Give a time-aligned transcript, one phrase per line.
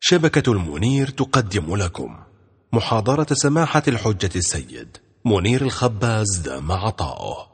[0.00, 2.16] شبكة المنير تقدم لكم
[2.72, 7.46] محاضرة سماحة الحجة السيد منير الخباز دام عطاؤه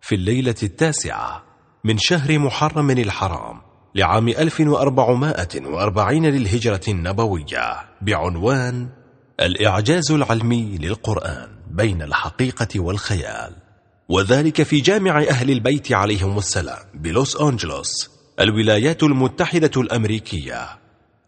[0.00, 1.44] في الليلة التاسعة
[1.84, 3.60] من شهر محرم الحرام
[3.94, 8.88] لعام 1440 للهجرة النبوية بعنوان
[9.40, 13.56] الإعجاز العلمي للقرآن بين الحقيقة والخيال.
[14.08, 20.79] وذلك في جامع أهل البيت عليهم السلام بلوس أنجلوس الولايات المتحدة الأمريكية.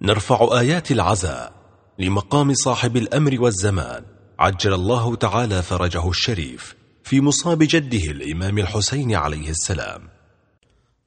[0.05, 1.53] نرفع آيات العزاء
[1.99, 4.03] لمقام صاحب الأمر والزمان.
[4.39, 10.03] عجل الله تعالى فرجه الشريف في مصاب جده الإمام الحسين عليه السلام.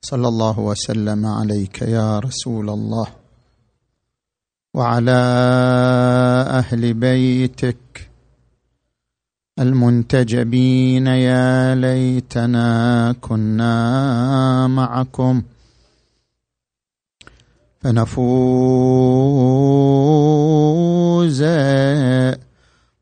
[0.01, 3.07] صلى الله وسلم عليك يا رسول الله
[4.73, 5.21] وعلى
[6.49, 8.09] أهل بيتك
[9.59, 15.43] المنتجبين يا ليتنا كنا معكم.
[17.85, 18.25] فنفوز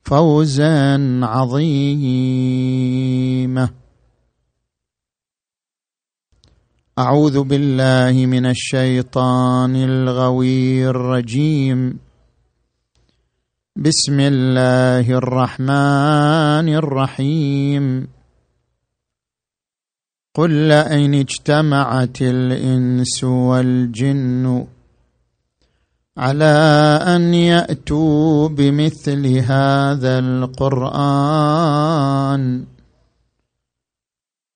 [0.04, 2.50] فوزا عظيما.
[7.00, 12.00] أعوذ بالله من الشيطان الغوي الرجيم.
[13.76, 18.08] بسم الله الرحمن الرحيم.
[20.36, 24.73] قل لئن اجتمعت الإنس والجن
[26.18, 31.54] على أن يأتوا بمثل هذا القرآن.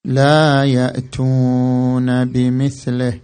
[0.06, 3.20] لا يأتون بمثله.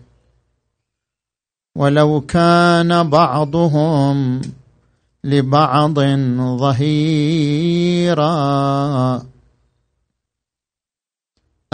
[1.76, 4.42] ولو كان بعضهم
[5.24, 6.00] لبعض
[6.60, 8.34] ظهيرا.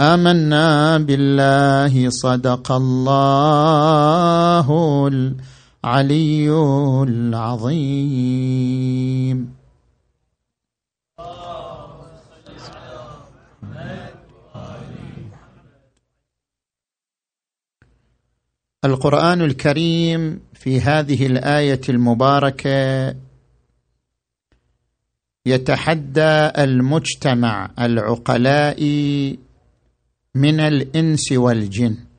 [0.00, 4.66] آمنا بالله صدق الله
[5.84, 6.50] العلي
[7.02, 8.40] العظيم.
[18.84, 23.16] القرآن الكريم في هذه الآية المباركة
[25.46, 28.82] يتحدى المجتمع العقلاء
[30.34, 32.09] من الإنس والجن.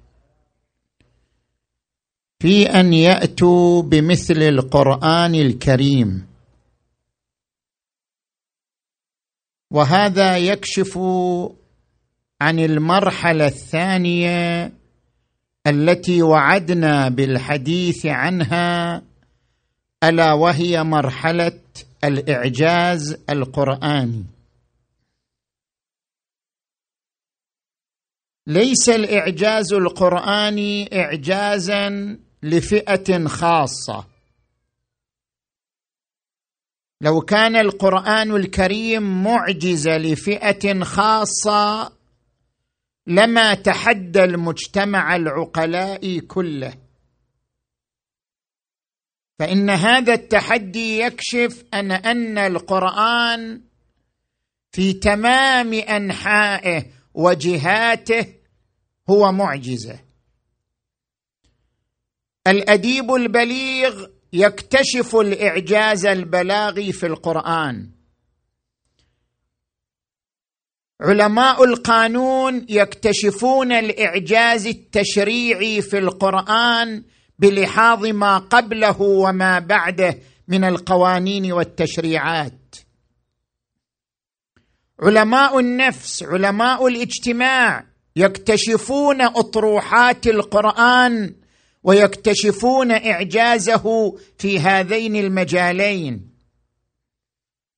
[2.41, 6.27] في أن يأتوا بمثل القرآن الكريم.
[9.71, 10.97] وهذا يكشف
[12.41, 14.71] عن المرحلة الثانية
[15.67, 19.01] التي وعدنا بالحديث عنها
[20.03, 21.59] ألا وهي مرحلة
[22.03, 24.23] الإعجاز القرآني.
[28.47, 34.07] ليس الإعجاز القرآني اعجازا لفئة خاصة.
[37.01, 41.91] لو كان القرآن الكريم معجزه لفئة خاصة
[43.07, 46.73] لما تحدى المجتمع العقلاء كله.
[49.39, 53.61] فإن هذا التحدي يكشف أن أن القرآن
[54.71, 58.25] في تمام أنحائه وجهاته
[59.09, 60.10] هو معجزة.
[62.47, 67.89] الأديب البليغ يكتشف الإعجاز البلاغي في القرآن.
[71.01, 77.03] علماء القانون يكتشفون الإعجاز التشريعي في القرآن
[77.39, 82.75] بلحاظ ما قبله وما بعده من القوانين والتشريعات.
[84.99, 87.85] علماء النفس علماء الاجتماع
[88.15, 91.40] يكتشفون أطروحات القرآن
[91.83, 96.31] ويكتشفون إعجازه في هذين المجالين.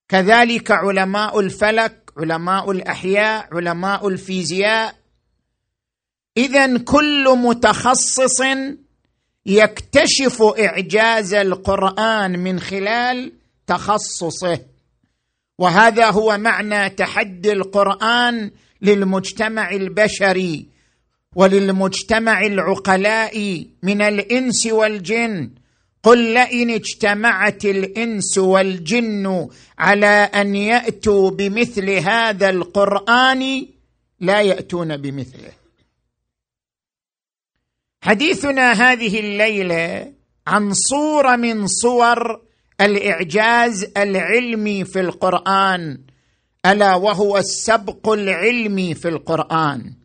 [0.09, 4.95] كذلك علماء الفلك علماء الأحياء علماء الفيزياء.
[6.37, 8.41] اذا كل متخصص
[9.45, 13.31] يكتشف إعجاز القرآن من خلال
[13.67, 14.59] تخصصه.
[15.57, 18.51] وهذا هو معنى تحدي القرآن
[18.81, 20.72] للمجتمع البشري.
[21.35, 25.51] وللمجتمع العقلاء من الإنس والجن.
[26.03, 29.49] قل لئن اجتمعت الإنس والجن
[29.79, 33.65] على أن يأتوا بمثل هذا القرآن
[34.19, 35.51] لا يأتون بمثله.
[38.01, 40.13] حديثنا هذه الليلة
[40.47, 42.41] عن صورة من صور
[42.81, 45.99] الإعجاز العلمي في القرآن.
[46.65, 50.02] ألا وهو السبق العلمي في القرآن.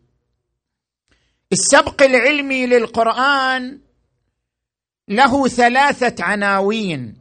[1.53, 3.81] السبق العلمي للقرآن
[5.09, 7.19] له ثلاثة عناوين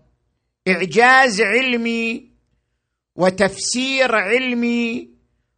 [0.68, 2.30] إعجاز علمي
[3.16, 5.10] وتفسير علمي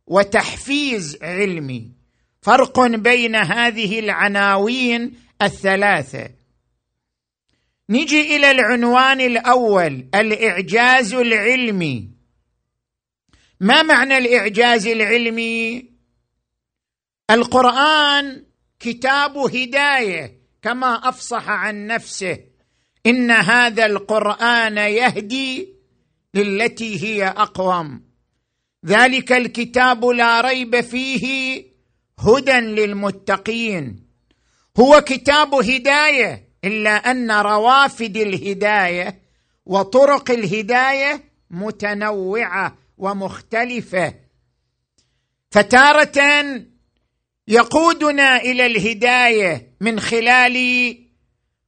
[0.08, 1.92] وتحفيز علمي.
[2.42, 6.30] فرق بين هذه العناوين الثلاثة.
[7.90, 12.10] نجي إلى العنوان الأول الإعجاز العلمي.
[13.60, 15.90] ما معنى الإعجاز العلمي؟
[17.32, 18.49] القرآن
[18.80, 22.38] كتاب هداية كما أفصح عن نفسه.
[23.06, 25.74] إن هذا القرآن يهدي
[26.34, 28.04] للتي هي أقوم.
[28.86, 31.64] ذلك الكتاب لا ريب فيه
[32.20, 34.08] هدى للمتقين.
[34.80, 39.22] هو كتاب هداية إلا أن روافد الهداية
[39.66, 44.14] وطرق الهداية متنوعة ومختلفة.
[45.52, 46.22] فتارة
[47.50, 50.58] يقودنا إلى الهداية من خلال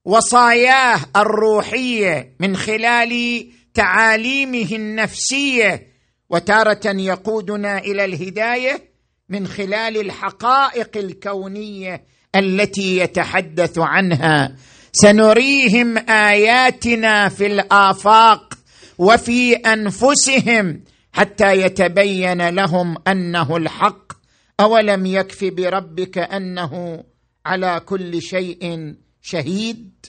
[0.06, 5.92] وصاياه الروحية من خلال تعاليمه النفسية.
[6.30, 8.92] وتارة يقودنا إلى الهداية
[9.30, 12.04] من خلال الحقائق الكونية
[12.36, 14.56] التي يتحدث عنها.
[14.94, 18.54] سنريهم آياتنا في الآفاق
[18.98, 20.84] وفي أنفسهم
[21.14, 24.21] حتى يتبين لهم أنه الحق.
[24.62, 27.04] أولم يكف بربك أنه
[27.46, 30.06] على كل شيء شهيد؟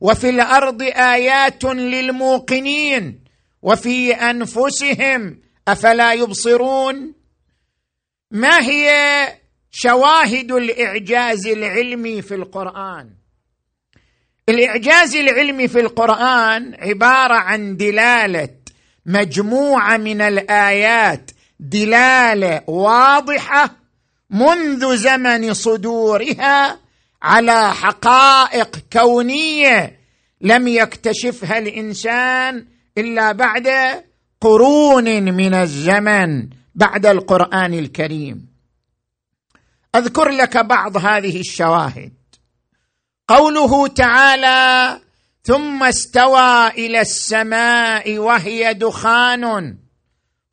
[0.00, 3.24] وفي الأرض آيات للموقنين
[3.62, 7.14] وفي أنفسهم أفلا يبصرون؟
[8.30, 8.88] ما هي
[9.70, 13.10] شواهد الإعجاز العلمي في القرآن؟
[14.48, 18.48] الإعجاز العلمي في القرآن عبارة عن دلالة
[19.06, 21.30] مجموعة من الآيات
[21.60, 23.70] دلالة واضحة
[24.30, 26.78] منذ زمن صدورها
[27.22, 30.00] على حقائق كونية
[30.40, 32.66] لم يكتشفها الإنسان
[32.98, 33.68] إلا بعد
[34.40, 38.46] قرون من الزمن بعد القرآن الكريم.
[39.94, 42.12] أذكر لك بعض هذه الشواهد.
[43.28, 45.00] قوله تعالى
[45.44, 49.76] ثم استوى إلى السماء وهي دخان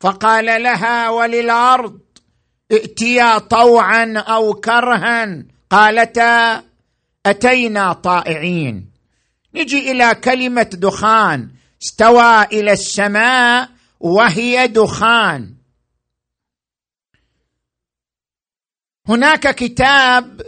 [0.02, 2.00] فقال لها وللأرض
[2.72, 5.44] ائتيا طوعا أو كرها.
[5.70, 6.62] قالتا
[7.26, 8.90] أتينا طائعين.
[9.54, 11.50] نجي إلى كلمة دخان.
[11.82, 13.68] استوى إلى السماء
[14.00, 15.54] وهي دخان.
[19.08, 20.42] هناك كتاب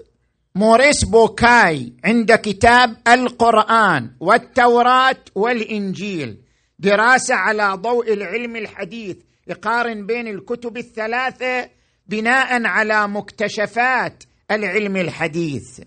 [0.55, 6.39] موريس بوكاي عند كتاب القرآن والتوراة والإنجيل.
[6.79, 9.17] دراسة على ضوء العلم الحديث.
[9.47, 11.71] يقارن بين الكتب الثلاثة
[12.07, 15.81] بناء على مكتشفات العلم الحديث.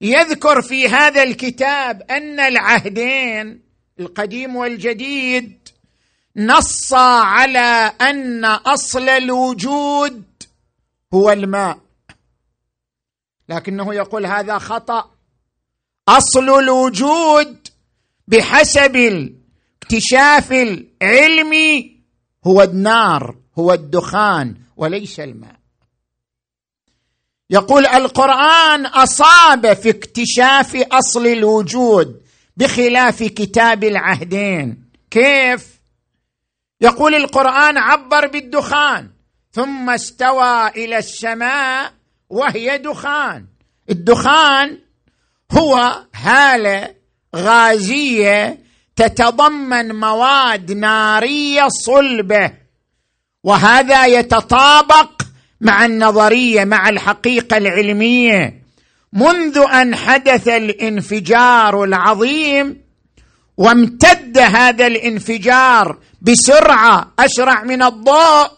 [0.00, 3.62] يذكر في هذا الكتاب أن العهدين
[4.00, 5.68] القديم والجديد
[6.36, 10.24] نص على أن أصل الوجود
[11.14, 11.78] هو الماء.
[13.48, 15.10] لكنه يقول هذا خطأ.
[16.08, 17.68] أصل الوجود
[18.28, 21.99] بحسب الاكتشاف العلمي
[22.44, 25.56] هو النار هو الدخان وليس الماء.
[27.50, 32.20] يقول القرآن أصاب في اكتشاف أصل الوجود
[32.56, 34.84] بخلاف كتاب العهدين.
[35.10, 35.80] كيف؟
[36.80, 39.10] يقول القرآن عبر بالدخان
[39.52, 41.92] ثم استوى إلى السماء
[42.28, 43.46] وهي دخان.
[43.90, 44.78] الدخان
[45.52, 46.94] هو هالة
[47.36, 48.58] غازية
[49.00, 52.52] تتضمن مواد نارية صلبة.
[53.44, 55.22] وهذا يتطابق
[55.60, 58.62] مع النظرية مع الحقيقة العلمية.
[59.12, 62.80] منذ أن حدث الانفجار العظيم
[63.56, 68.50] وامتد هذا الانفجار بسرعة أسرع من الضوء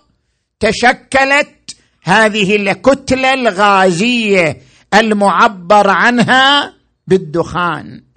[0.61, 4.63] تشكلت هذه الكتلة الغازية
[4.95, 6.75] المعبر عنها
[7.07, 8.12] بالدخان.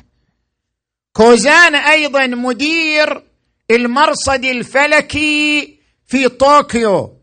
[1.17, 3.23] كوزان أيضا مدير
[3.71, 5.75] المرصد الفلكي
[6.07, 7.13] في طوكيو.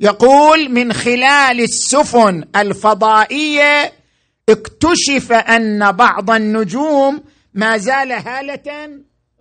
[0.00, 3.92] يقول من خلال السفن الفضائية
[4.48, 7.22] اكتشف أن بعض النجوم
[7.54, 8.90] ما زال هالة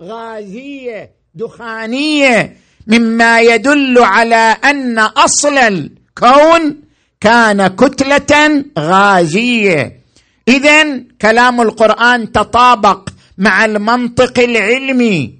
[0.01, 6.81] غازية دخانية مما يدل على أن أصل الكون
[7.21, 9.99] كان كتلة غازية.
[10.47, 13.08] اذا كلام القرآن تطابق
[13.39, 15.39] مع المنطق العلمي.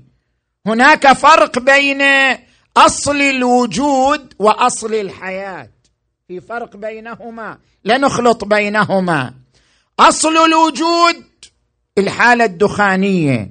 [0.65, 2.01] هناك فرق بين
[2.77, 5.69] أصل الوجود وأصل الحياة.
[6.27, 7.57] في فرق بينهما.
[7.83, 9.33] لا نخلط بينهما.
[9.99, 11.23] أصل الوجود
[11.97, 13.49] الحالة الدخانية.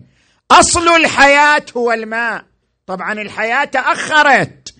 [0.51, 2.45] أصل الحياة هو الماء.
[2.87, 4.75] طبعا الحياة تأخرت.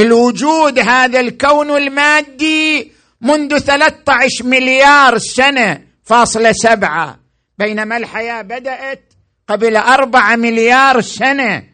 [0.00, 7.20] الوجود هذا الكون المادي منذ 13 مليار سنة فاصلة سبعة.
[7.58, 9.09] بينما الحياة بدأت
[9.50, 11.64] قبل أربعة مليار سنة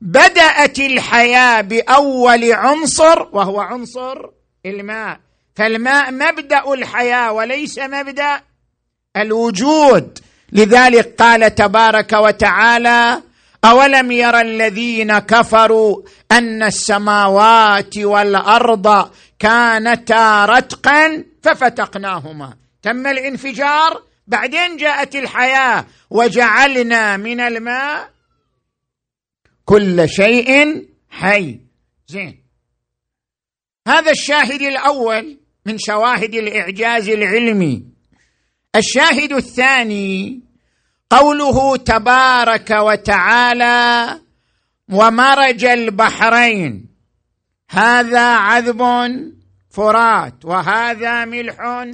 [0.00, 4.28] بدأت الحياة بأول عنصر وهو عنصر
[4.66, 5.20] الماء.
[5.54, 8.40] فالماء مبدأ الحياة وليس مبدأ
[9.16, 10.18] الوجود.
[10.52, 13.22] لذلك قال تبارك وتعالى
[13.64, 22.54] أولم يرى الذين كفروا أن السماوات والأرض كانتا رتقا ففتقناهما.
[22.82, 28.10] تم الانفجار؟ بعدين جاءت الحياة وجعلنا من الماء
[29.64, 31.60] كل شيء حي.
[32.08, 32.42] زين.
[33.88, 37.84] هذا الشاهد الأول من شواهد الإعجاز العلمي.
[38.76, 40.40] الشاهد الثاني
[41.10, 44.20] قوله تبارك وتعالى
[44.88, 46.86] ومرج البحرين.
[47.70, 48.82] هذا عذب
[49.70, 51.86] فرات وهذا ملح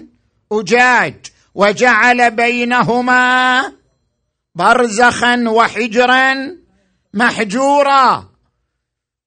[0.52, 1.14] أجاج.
[1.56, 3.72] وجعل بينهما
[4.54, 6.56] برزخا وحجرا
[7.14, 8.24] محجورا.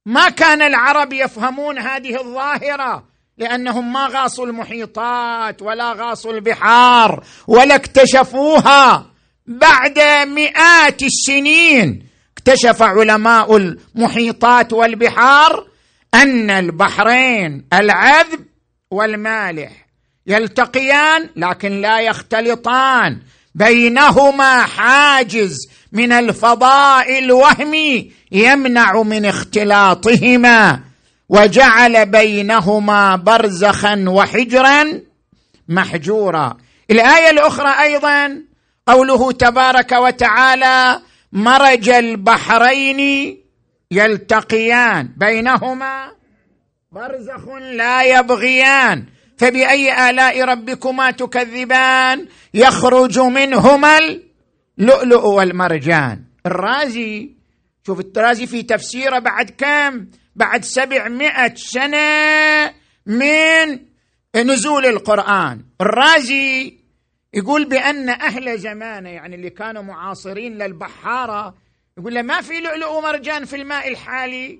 [0.05, 3.03] ما كان العرب يفهمون هذه الظاهرة
[3.37, 9.05] لأنهم ما غاصوا المحيطات ولا غاصوا البحار ولا اكتشفوها.
[9.47, 12.07] بعد مئات السنين
[12.37, 15.67] اكتشف علماء المحيطات والبحار
[16.13, 18.45] أن البحرين العذب
[18.91, 19.88] والمالح
[20.29, 23.19] يلتقيان لكن لا يختلطان.
[23.55, 30.79] بينهما حاجز من الفضاء الوهمي يمنع من اختلاطهما
[31.29, 35.01] وجعل بينهما برزخا وحجرا
[35.67, 36.57] محجورا.
[36.91, 38.41] الآية الأخرى أيضا
[38.87, 40.99] قوله تبارك وتعالى
[41.31, 43.37] مرج البحرين
[43.91, 45.09] يلتقيان.
[45.17, 46.11] بينهما
[46.91, 49.05] برزخ لا يبغيان.
[49.39, 53.99] فبأي آلاء ربكما تكذبان؟ يخرج منهما
[54.79, 56.23] اللؤلؤ والمرجان.
[56.45, 57.29] الرازي
[57.85, 62.73] شوف الرازي في تفسيره بعد كم؟ بعد سبعمائة سنة
[63.05, 63.79] من
[64.35, 65.65] نزول القرآن.
[65.81, 66.79] الرازي
[67.33, 71.55] يقول بأن أهل زمانه يعني اللي كانوا معاصرين للبحارة
[71.97, 74.59] يقول له ما في لؤلؤ ومرجان في الماء الحالي؟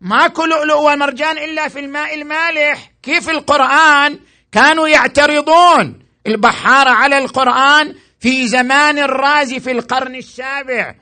[0.00, 2.90] ماكو لؤلؤ ومرجان إلا في الماء المالح.
[3.02, 4.18] كيف القرآن
[4.52, 10.94] كانوا يعترضون؟ البحاره على القرآن في زمان الرازي في القرن السابع.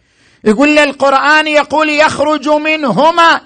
[0.45, 3.41] يقول القرآن يقول يخرج منهما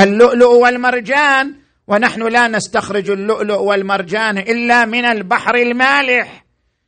[0.00, 1.54] اللؤلؤ والمرجان
[1.86, 6.44] ونحن لا نستخرج اللؤلؤ والمرجان إلا من البحر المالح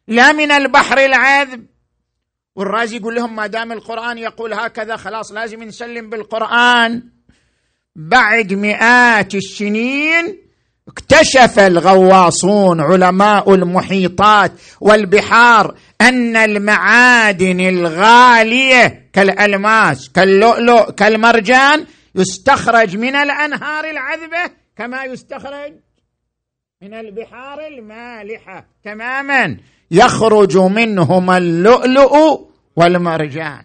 [0.09, 1.67] لا من البحر العذب.
[2.57, 7.14] والرازي يقول لهم ما دام القرآن يقول هكذا خلاص لازم نسلم بالقرآن.
[7.97, 10.39] بعد مئات السنين
[10.89, 24.55] اكتشف الغواصون علماء المحيطات والبحار أن المعادن الغالية كالألماس كاللؤلؤ كالمرجان يستخرج من الأنهار العذبة
[24.77, 25.73] كما يستخرج
[26.83, 28.67] من البحار المالحة.
[28.85, 29.57] تماما.
[29.91, 33.65] يخرج منهما اللؤلؤ والمرجان.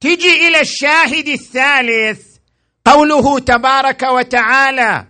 [0.00, 2.33] تجي إلى الشاهد الثالث.
[2.84, 5.06] قوله تبارك وتعالى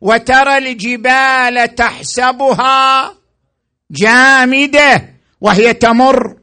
[0.00, 3.14] وترى الجبال تحسبها
[3.90, 5.08] جامدة
[5.40, 6.36] وهي تمر.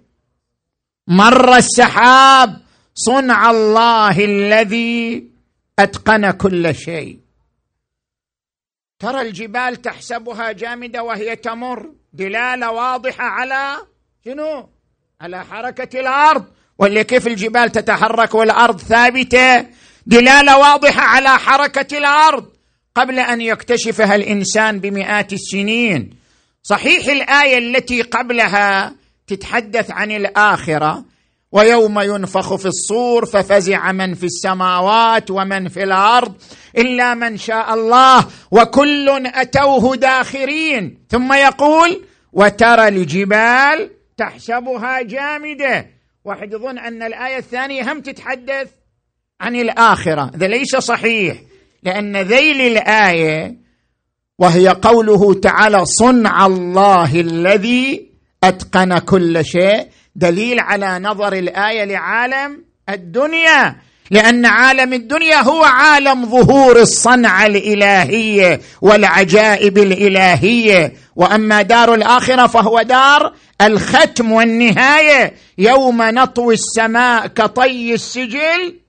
[1.07, 2.61] مر السحاب
[2.95, 5.27] صنع الله الذي
[5.79, 7.19] أتقن كل شيء.
[8.99, 11.91] ترى الجبال تحسبها جامدة وهي تمر.
[12.13, 13.77] دلالة واضحة على
[14.25, 14.69] شنو؟
[15.21, 16.45] على حركة الأرض.
[16.77, 19.65] ولا كيف الجبال تتحرك والأرض ثابتة
[20.05, 22.45] دلالة واضحة على حركة الأرض
[22.95, 26.09] قبل أن يكتشفها الإنسان بمئات السنين.
[26.63, 28.95] صحيح الآية التي قبلها
[29.27, 31.05] تتحدث عن الآخرة
[31.51, 36.33] ويوم ينفخ في الصور ففزع من في السماوات ومن في الأرض
[36.77, 40.97] إلا من شاء الله وكل أتوه داخرين.
[41.09, 42.01] ثم يقول
[42.33, 45.87] وترى الجبال تحسبها جامدة
[46.25, 48.67] واحد يظن أن الآية الثانية هم تتحدث
[49.41, 50.31] عن الآخرة.
[50.35, 51.37] هذا ليس صحيح.
[51.83, 53.55] لأن ذيل الآية
[54.39, 58.09] وهي قوله تعالى صنع الله الذي
[58.43, 59.87] أتقن كل شيء.
[60.15, 63.75] دليل على نظر الآية لعالم الدنيا.
[64.11, 70.93] لأن عالم الدنيا هو عالم ظهور الصنعة الإلهية والعجائب الإلهية.
[71.15, 75.33] وأما دار الآخرة فهو دار الختم والنهاية.
[75.57, 78.79] يوم نطوي السماء كطي السجل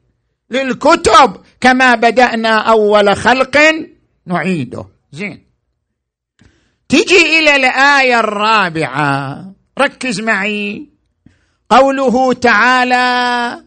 [0.50, 3.58] للكتب كما بدأنا أول خلق
[4.26, 4.84] نعيده.
[5.12, 5.46] زين.
[6.88, 9.52] تجي إلى الآية الرابعة.
[9.78, 10.88] ركز معي.
[11.70, 13.64] قوله تعالى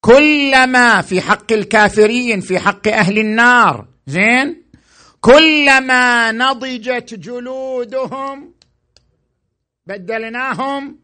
[0.00, 3.86] كلما في حق الكافرين في حق أهل النار.
[4.06, 4.62] زين.
[5.20, 8.54] كلما نضجت جلودهم
[9.86, 10.98] بدلناهم.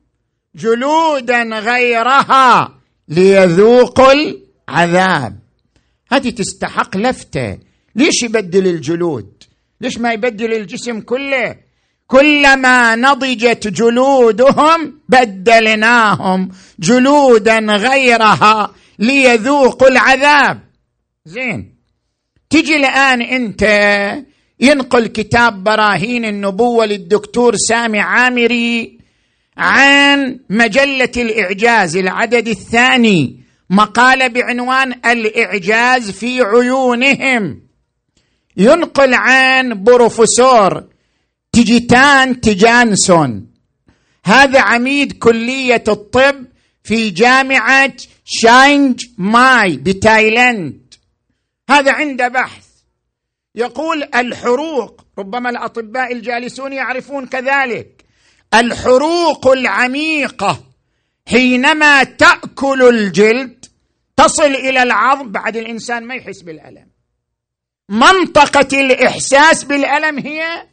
[0.54, 2.79] جلودا غيرها
[3.10, 4.12] ليذوقوا
[4.68, 5.38] العذاب.
[6.12, 7.58] هذه تستحق لفتة.
[7.96, 9.42] ليش يبدل الجلود؟
[9.80, 11.56] ليش ما يبدل الجسم كله؟
[12.06, 20.60] كلما نضجت جلودهم بدلناهم جلودا غيرها ليذوقوا العذاب.
[21.24, 21.74] زين.
[22.50, 23.62] تجي الآن أنت
[24.60, 28.99] ينقل كتاب براهين النبوة للدكتور سامي عامري.
[29.56, 33.40] عن مجلة الإعجاز العدد الثاني
[33.70, 37.62] مقاله بعنوان الإعجاز في عيونهم.
[38.56, 40.84] ينقل عن بروفيسور
[41.52, 43.50] تيجيتان تيجانسون.
[44.24, 46.44] هذا عميد كلية الطب
[46.84, 47.92] في جامعة
[48.24, 50.94] شيانج ماي بتايلاند.
[51.70, 52.66] هذا عنده بحث.
[53.54, 57.99] يقول الحروق ربما الأطباء الجالسون يعرفون كذلك.
[58.54, 60.64] الحروق العميقة.
[61.28, 63.64] حينما تأكل الجلد
[64.16, 66.86] تصل إلى العظم بعد الإنسان ما يحس بالألم.
[67.88, 70.66] منطقة الإحساس بالألم هي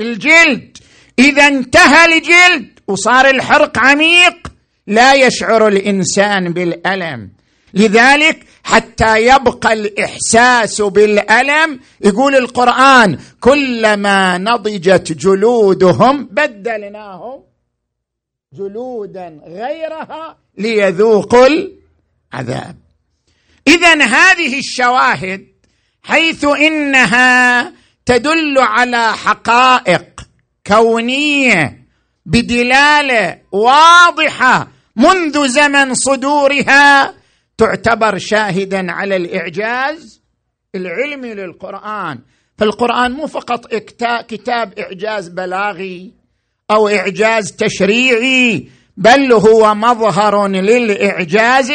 [0.00, 0.78] الجلد.
[1.18, 4.52] إذا انتهى الجلد وصار الحرق عميق
[4.86, 7.30] لا يشعر الإنسان بالألم.
[7.74, 17.42] لذلك حتى يبقى الإحساس بالألم يقول القرآن كلما نضجت جلودهم بدلناهم
[18.52, 22.76] جلودا غيرها ليذوقوا العذاب.
[23.66, 25.46] اذا هذه الشواهد
[26.02, 27.72] حيث إنها
[28.06, 30.04] تدل على حقائق
[30.66, 31.86] كونية
[32.26, 37.14] بدلالة واضحة منذ زمن صدورها
[37.60, 40.22] تعتبر شاهدا على الإعجاز
[40.74, 42.18] العلمي للقرآن.
[42.58, 43.74] فالقرآن مو فقط
[44.28, 46.12] كتاب إعجاز بلاغي
[46.70, 51.70] أو إعجاز تشريعي بل هو مظهر للإعجاز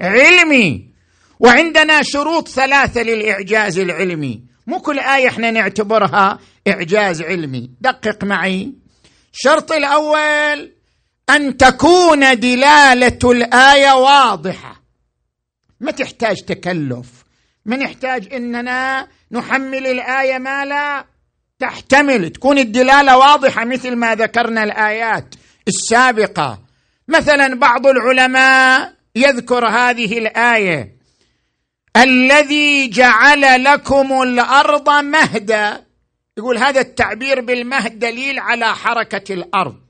[0.00, 0.88] العلمي.
[1.40, 4.42] وعندنا شروط ثلاثة للإعجاز العلمي.
[4.66, 7.70] مو كل آية إحنا نعتبرها إعجاز علمي.
[7.80, 8.72] دقق معي.
[9.34, 10.72] الشرط الأول
[11.30, 14.81] أن تكون دلالة الآية واضحة.
[15.82, 17.24] ما تحتاج تكلف.
[17.64, 21.04] ما نحتاج إننا نحمل الآية ما لا
[21.58, 22.30] تحتمل.
[22.30, 25.34] تكون الدلالة واضحة مثل ما ذكرنا الآيات
[25.68, 26.62] السابقة.
[27.08, 30.96] مثلا بعض العلماء يذكر هذه الآية.
[31.96, 35.86] الذي جعل لكم الأرض مهدا.
[36.38, 39.82] يقول هذا التعبير بالمهد دليل على حركة الأرض.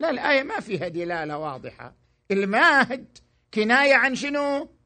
[0.00, 1.92] لا الآية ما فيها دلالة واضحة.
[2.30, 3.18] المهد
[3.54, 4.77] كناية عن شنو؟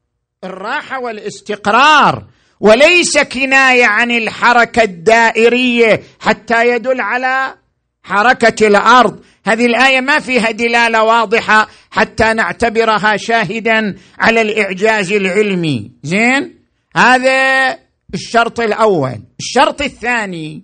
[0.43, 2.25] الراحة والاستقرار
[2.59, 7.55] وليس كناية عن الحركة الدائرية حتى يدل على
[8.03, 9.23] حركة الأرض.
[9.45, 15.91] هذه الآية ما فيها دلالة واضحة حتى نعتبرها شاهدا على الإعجاز العلمي.
[16.03, 16.59] زين؟
[16.95, 17.77] هذا
[18.13, 19.19] الشرط الأول.
[19.39, 20.63] الشرط الثاني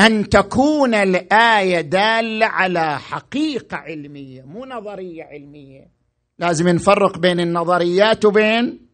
[0.00, 5.99] أن تكون الآية دالة على حقيقة علمية مو نظرية علمية.
[6.40, 8.88] لازم نفرق بين النظريات وبين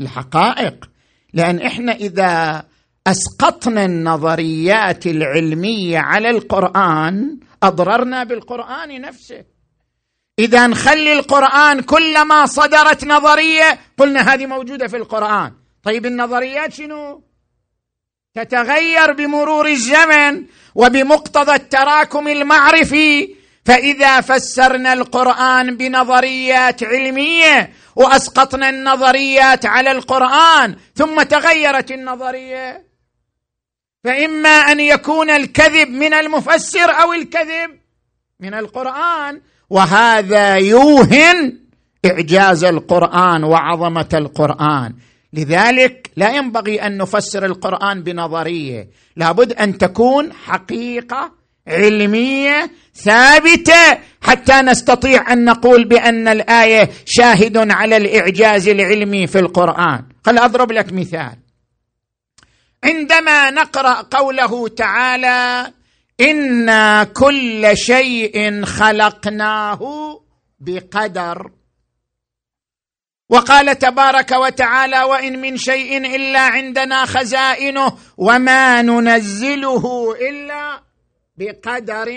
[0.00, 0.90] الحقائق.
[1.34, 2.64] لأن إحنا إذا
[3.06, 9.44] أسقطنا النظريات العلمية على القرآن أضررنا بالقرآن نفسه.
[10.38, 15.52] إذا نخلي القرآن كلما صدرت نظرية قلنا هذه موجودة في القرآن.
[15.82, 17.24] طيب النظريات شنو؟
[18.34, 23.37] تتغير بمرور الزمن وبمقتضى التراكم المعرفي
[23.68, 32.84] فإذا فسرنا القرآن بنظريات علمية وأسقطنا النظريات على القرآن ثم تغيرت النظرية
[34.04, 37.70] فإما أن يكون الكذب من المفسر أو الكذب
[38.40, 41.58] من القرآن وهذا يوهن
[42.04, 44.94] إعجاز القرآن وعظمة القرآن.
[45.32, 51.37] لذلك لا ينبغي أن نفسر القرآن بنظرية لابد أن تكون حقيقة
[51.68, 60.04] علمية ثابتة حتى نستطيع أن نقول بأن الآية شاهد على الإعجاز العلمي في القرآن.
[60.26, 61.36] خل أضرب لك مثال.
[62.84, 65.72] عندما نقرأ قوله تعالى
[66.20, 69.80] إنا كل شيء خلقناه
[70.60, 71.50] بقدر
[73.30, 80.80] وقال تبارك وتعالى وإن من شيء إلا عندنا خزائنه وما ننزله إلا
[81.38, 82.08] بقدر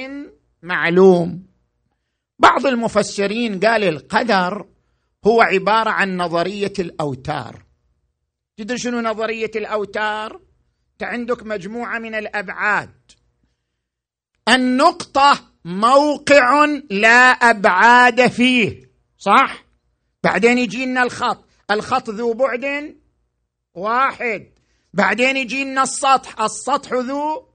[0.61, 1.47] معلوم.
[2.39, 4.67] بعض المفسرين قال القدر
[5.25, 7.65] هو عبارة عن نظرية الأوتار.
[8.57, 10.41] تدري شنو نظرية الأوتار؟
[11.01, 12.93] عندك مجموعة من الأبعاد.
[14.49, 19.65] النقطة موقع لا أبعاد فيه صح؟
[20.23, 21.45] بعدين يجينا الخط.
[21.71, 22.95] الخط ذو بعد
[23.75, 24.47] واحد.
[24.93, 26.41] بعدين يجينا السطح.
[26.41, 27.47] السطح ذو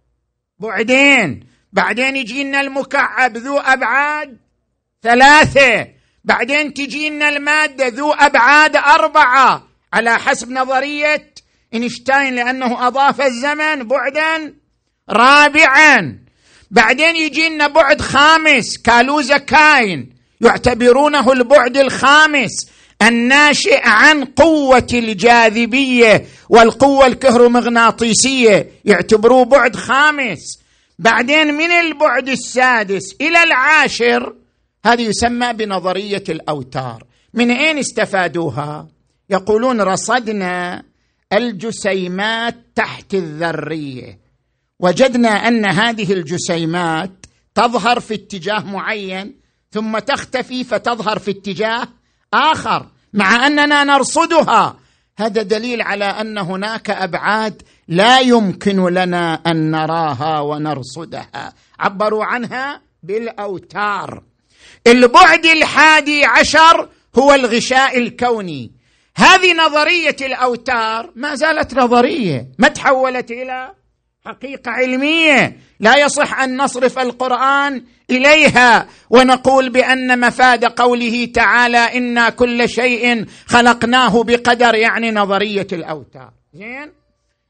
[0.58, 1.55] بعدين.
[1.76, 4.36] بعدين يجينا المكعب ذو أبعاد
[5.02, 5.86] ثلاثة.
[6.24, 9.68] بعدين تجينا المادة ذو أبعاد أربعة.
[9.92, 11.34] على حسب نظرية
[11.74, 14.54] إينشتاين لأنه أضاف الزمن بعدا
[15.10, 16.18] رابعا.
[16.70, 20.16] بعدين يجينا بعد خامس كالوزا كاين.
[20.40, 22.70] يعتبرونه البعد الخامس.
[23.02, 28.70] الناشئ عن قوة الجاذبية والقوة الكهرومغناطيسية.
[28.84, 30.65] يعتبروه بعد خامس.
[30.98, 34.34] بعدين من البعد السادس إلى العاشر
[34.86, 37.04] هذه يسمى بنظرية الأوتار.
[37.34, 38.88] من أين استفادوها؟
[39.30, 40.82] يقولون رصدنا
[41.32, 44.18] الجسيمات تحت الذرية.
[44.80, 49.40] وجدنا أن هذه الجسيمات تظهر في اتجاه معين
[49.72, 51.88] ثم تختفي فتظهر في اتجاه
[52.34, 54.76] آخر مع أننا نرصدها.
[55.18, 61.52] هذا دليل على أن هناك أبعاد لا يمكن لنا أن نراها ونرصدها.
[61.80, 64.22] عبروا عنها بالأوتار.
[64.86, 68.72] البعد الحادي عشر هو الغشاء الكوني.
[69.16, 73.72] هذه نظرية الأوتار ما زالت نظرية ما تحولت إلى
[74.24, 75.56] حقيقة علمية.
[75.80, 84.22] لا يصح أن نصرف القرآن إليها ونقول بأن مفاد قوله تعالى إنا كل شيء خلقناه
[84.22, 86.30] بقدر يعني نظرية الأوتار.
[86.54, 86.92] زين؟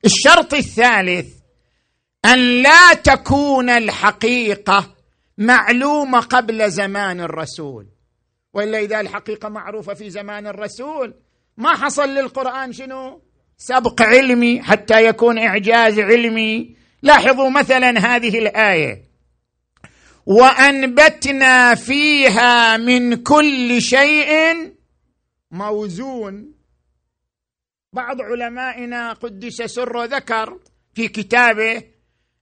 [0.04, 1.26] الشرط الثالث
[2.24, 4.94] أن لا تكون الحقيقة
[5.38, 7.86] معلومة قبل زمان الرسول.
[8.52, 11.14] وإلا إذا الحقيقة معروفة في زمان الرسول
[11.56, 13.22] ما حصل للقرآن شنو؟
[13.58, 16.76] سبق علمي حتى يكون إعجاز علمي.
[17.02, 19.02] لاحظوا مثلا هذه الآية.
[20.26, 24.28] وأنبتنا فيها من كل شيء
[25.50, 26.55] موزون.
[27.96, 30.58] بعض علمائنا قدس سر ذكر
[30.94, 31.82] في كتابه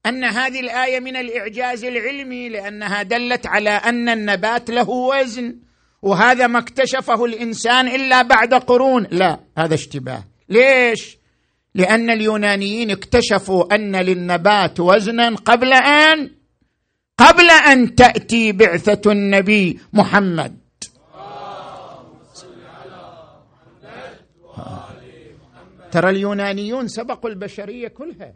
[0.07, 5.57] أن هذه الآية من الإعجاز العلمي لأنها دلت على أن النبات له وزن
[6.03, 9.07] وهذا ما اكتشفه الإنسان إلا بعد قرون.
[9.11, 10.25] لا هذا اشتباه.
[10.49, 11.19] ليش؟
[11.75, 16.31] لأن اليونانيين اكتشفوا أن للنبات وزنا قبل أن
[17.19, 20.64] قبل أن تأتي بعثة النبي محمد.
[25.95, 28.35] ترى اليونانيون سبقوا البشرية كلها.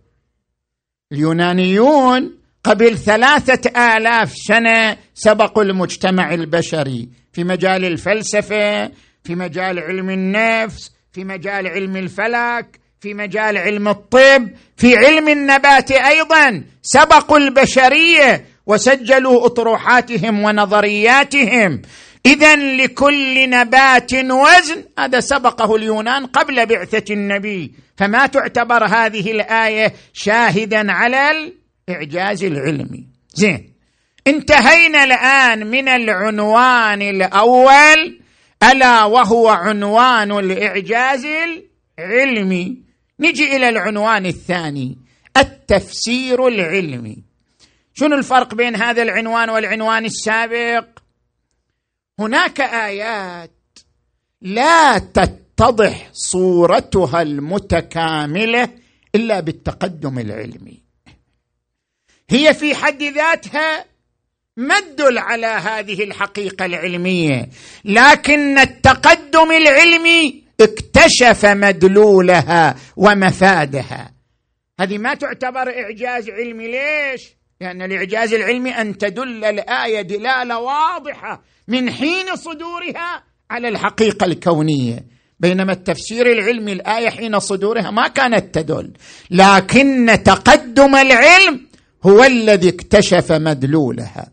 [1.12, 7.08] اليونانيون قبل ثلاثة آلاف سنة سبقوا المجتمع البشري.
[7.32, 8.86] في مجال الفلسفة
[9.24, 15.90] في مجال علم النفس في مجال علم الفلك في مجال علم الطب في علم النبات
[15.90, 21.82] أيضا سبقوا البشرية وسجلوا أطروحاتهم ونظرياتهم.
[22.26, 27.72] اذا لكل نبات وزن هذا سبقه اليونان قبل بعثة النبي.
[27.96, 31.52] فما تعتبر هذه الآية شاهدا على
[31.88, 33.06] الإعجاز العلمي.
[33.34, 33.74] زين
[34.26, 38.20] انتهينا الآن من العنوان الأول
[38.62, 41.26] ألا وهو عنوان الإعجاز
[41.98, 42.82] العلمي.
[43.20, 44.98] نجي إلى العنوان الثاني
[45.36, 47.16] التفسير العلمي.
[47.94, 50.97] شنو الفرق بين هذا العنوان والعنوان السابق؟
[52.18, 53.50] هناك آيات
[54.40, 58.68] لا تتضح صورتها المتكاملة
[59.14, 60.82] إلا بالتقدم العلمي.
[62.30, 63.84] هي في حد ذاتها
[64.98, 67.48] تدل على هذه الحقيقة العلمية
[67.84, 74.14] لكن التقدم العلمي اكتشف مدلولها ومفادها.
[74.80, 81.90] هذه ما تعتبر إعجاز علمي ليش؟ لأن الاعجاز العلمي أن تدل الآية دلالة واضحة من
[81.90, 85.06] حين صدورها على الحقيقة الكونية.
[85.40, 88.92] بينما التفسير العلمي الآية حين صدورها ما كانت تدل.
[89.30, 91.66] لكن تقدم العلم
[92.06, 94.30] هو الذي اكتشف مدلولها.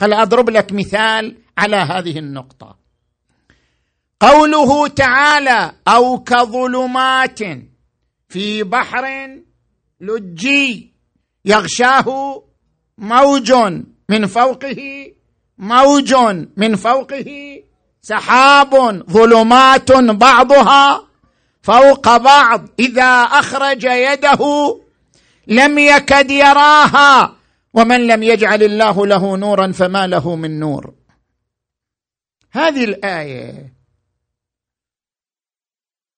[0.00, 2.78] هل أضرب لك مثال على هذه النقطة.
[4.20, 7.38] قوله تعالى أو كظلمات
[8.28, 9.04] في بحر
[10.00, 10.92] لجي
[11.44, 12.42] يغشاه
[12.98, 13.52] موج
[14.08, 15.12] من فوقه
[15.58, 16.14] موج
[16.56, 17.62] من فوقه
[18.02, 18.74] سحاب
[19.10, 21.08] ظلمات بعضها
[21.62, 22.68] فوق بعض.
[22.78, 24.42] إذا أخرج يده
[25.46, 27.36] لم يكد يراها
[27.74, 30.94] ومن لم يجعل الله له نورا فما له من نور.
[32.52, 33.72] هذه الآية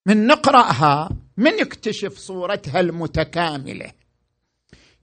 [0.05, 3.91] من نقرأها من نكتشف صورتها المتكاملة.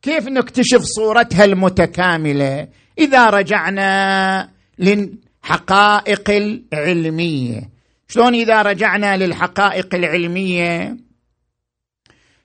[0.02, 7.70] كيف نكتشف صورتها المتكاملة؟ إذا رجعنا للحقائق العلمية.
[8.08, 10.96] شلون إذا رجعنا للحقائق العلمية؟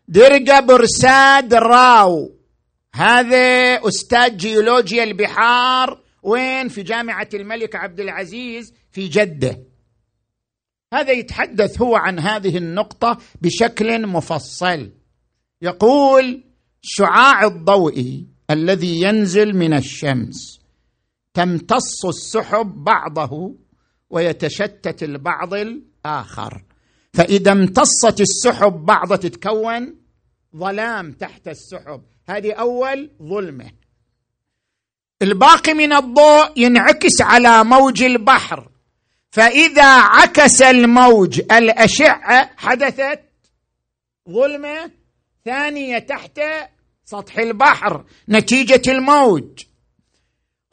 [0.07, 2.35] درقة برساد راو.
[2.95, 6.01] هذا أستاذ جيولوجيا البحار.
[6.23, 9.59] وين؟ في جامعة الملك عبد العزيز في جدة.
[10.93, 14.91] هذا يتحدث هو عن هذه النقطة بشكل مفصل.
[15.61, 16.46] يقول
[16.87, 20.59] الشعاع الضوئي الذي ينزل من الشمس.
[21.33, 23.55] تمتص السحب بعضه
[24.09, 26.63] ويتشتت البعض الآخر.
[27.13, 29.95] فإذا امتصت السحب بعض تتكون
[30.55, 32.01] ظلام تحت السحب.
[32.29, 33.71] هذه أول ظلمة.
[35.21, 38.69] الباقي من الضوء ينعكس على موج البحر.
[39.31, 43.21] فإذا عكس الموج الأشعة حدثت
[44.29, 44.91] ظلمة
[45.45, 46.39] ثانية تحت
[47.09, 49.43] سطح البحر نتيجة الموج.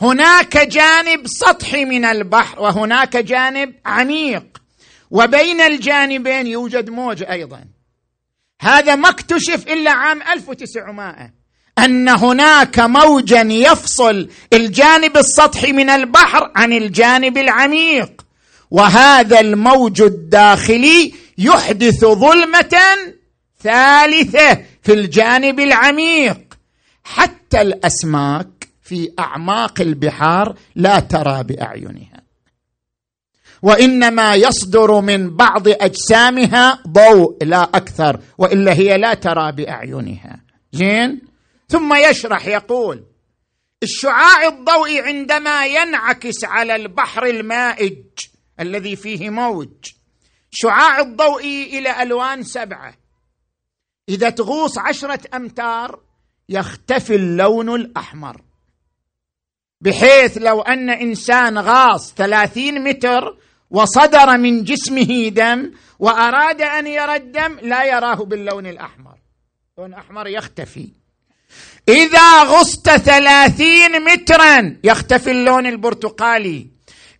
[0.00, 4.62] هناك جانب سطحي من البحر وهناك جانب عميق.
[5.10, 7.64] وبين الجانبين يوجد موج أيضا.
[8.60, 11.32] هذا ما اكتشف إلا عام 1900
[11.78, 18.26] أن هناك موجا يفصل الجانب السطحي من البحر عن الجانب العميق.
[18.70, 22.78] وهذا الموج الداخلي يحدث ظلمة
[23.62, 26.40] ثالثة في الجانب العميق.
[27.04, 32.22] حتى الأسماك في أعماق البحار لا ترى بأعينها.
[33.62, 40.40] وإنما يصدر من بعض أجسامها ضوء لا أكثر وإلا هي لا ترى بأعينها.
[40.72, 41.20] زين؟
[41.68, 43.04] ثم يشرح يقول
[43.82, 48.02] الشعاع الضوئي عندما ينعكس على البحر المائج
[48.60, 49.68] الذي فيه موج
[50.50, 52.94] شعاع الضوئي إلى ألوان سبعة
[54.08, 56.00] إذا تغوص عشرة أمتار
[56.48, 58.40] يختفي اللون الأحمر.
[59.80, 63.36] بحيث لو أن إنسان غاص ثلاثين متر
[63.70, 69.18] وصدر من جسمه دم وأراد أن يرى الدم لا يراه باللون الأحمر.
[69.78, 70.88] لون أحمر يختفي.
[71.88, 76.66] إذا غصت ثلاثين مترا يختفي اللون البرتقالي.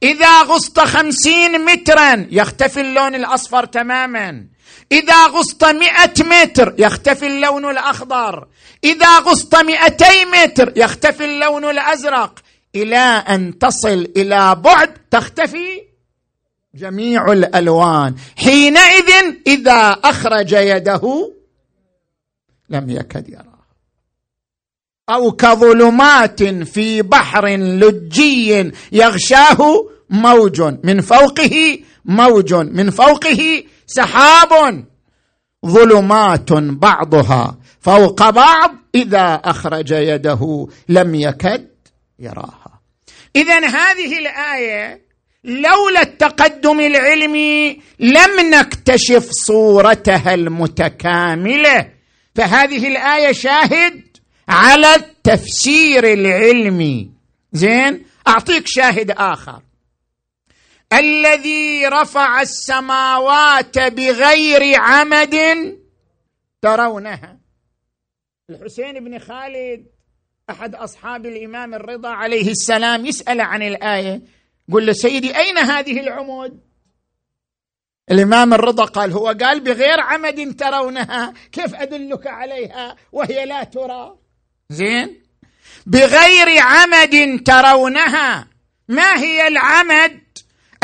[0.02, 4.46] إذا غصت خمسين مترا يختفي اللون الأصفر تماما.
[4.92, 8.46] إذا غصت مئة متر يختفي اللون الأخضر.
[8.84, 12.38] إذا غصت مئتي متر يختفي اللون الأزرق.
[12.74, 12.96] إلى
[13.28, 15.82] أن تصل إلى بعد تختفي
[16.74, 18.14] جميع الألوان.
[18.36, 19.10] حينئذ
[19.46, 21.32] إذا أخرج يده
[22.70, 23.54] لم يكد يرى
[25.10, 34.84] أو كظلمات في بحر لجي يغشاه موج من فوقه موج من فوقه سحاب
[35.66, 41.68] ظلمات بعضها فوق بعض إذا أخرج يده لم يكد
[42.18, 42.80] يراها.
[43.36, 45.04] اذا هذه الآية
[45.44, 51.88] لولا التقدم العلمي لم نكتشف صورتها المتكاملة.
[52.34, 54.02] فهذه الآية شاهد
[54.48, 57.10] على التفسير العلمي.
[57.52, 59.62] زين؟ أعطيك شاهد آخر.
[60.98, 65.36] الذي رفع السماوات بغير عمد
[66.62, 67.38] ترونها.
[68.50, 69.86] الحسين بن خالد
[70.50, 74.22] أحد أصحاب الإمام الرضا عليه السلام يسأل عن الآية
[74.72, 76.60] قل له سيدي أين هذه العمود؟
[78.10, 84.18] الإمام الرضا قال هو قال بغير عمد ترونها كيف أدلك عليها؟ وهي لا ترى.
[84.70, 85.22] زين؟
[85.86, 88.48] بغير عمد ترونها
[88.88, 90.23] ما هي العمد؟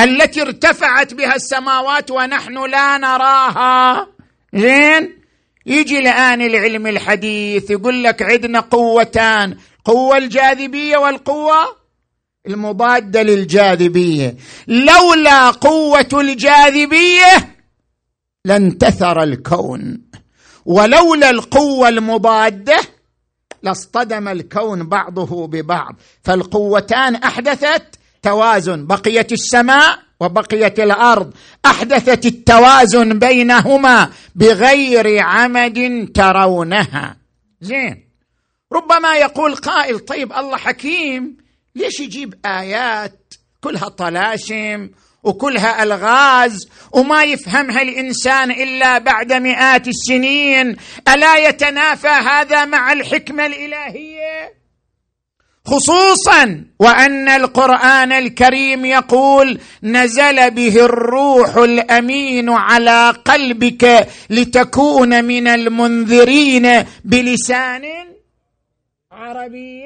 [0.04, 4.06] التي ارتفعت بها السماوات ونحن لا نراها.
[4.54, 5.20] زين؟
[5.66, 11.76] يجي الآن العلم الحديث يقول لك عندنا قوتان قوة الجاذبية والقوة
[12.46, 14.36] المضادة للجاذبية.
[14.68, 17.56] لولا قوة الجاذبية
[18.44, 20.02] لانتثر الكون.
[20.64, 22.80] ولولا القوة المضادة
[23.62, 25.96] لاصطدم الكون بعضه ببعض.
[26.22, 28.86] فالقوتان أحدثت توازن.
[28.86, 31.34] بقيت السماء وبقيت الأرض.
[31.66, 37.16] أحدثت التوازن بينهما بغير عمد ترونها.
[37.60, 38.10] زين.
[38.72, 41.36] ربما يقول قائل طيب الله حكيم
[41.74, 44.90] ليش يجيب آيات كلها طلاسم
[45.22, 50.76] وكلها ألغاز وما يفهمها الإنسان إلا بعد مئات السنين؟
[51.08, 54.09] ألا يتنافى هذا مع الحكمة الإلهية؟
[55.64, 67.82] خصوصا وأن القرآن الكريم يقول نزل به الروح الأمين على قلبك لتكون من المنذرين بلسان
[69.12, 69.84] عربي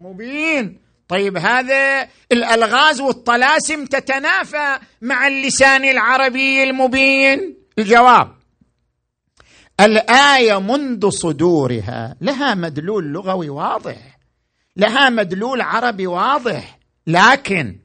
[0.00, 0.78] مبين.
[1.08, 7.56] طيب هذا الألغاز والطلاسم تتنافى مع اللسان العربي المبين.
[7.78, 8.32] الجواب
[9.80, 14.11] الآية منذ صدورها لها مدلول لغوي واضح.
[14.76, 17.78] لها مدلول عربي واضح لكن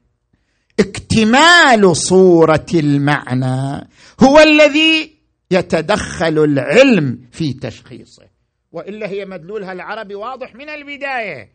[0.80, 3.88] اكتمال صورة المعنى
[4.20, 5.18] هو الذي
[5.52, 8.24] يتدخل العلم في تشخيصه.
[8.72, 11.50] وإلا هي مدلولها العربي واضح من البداية.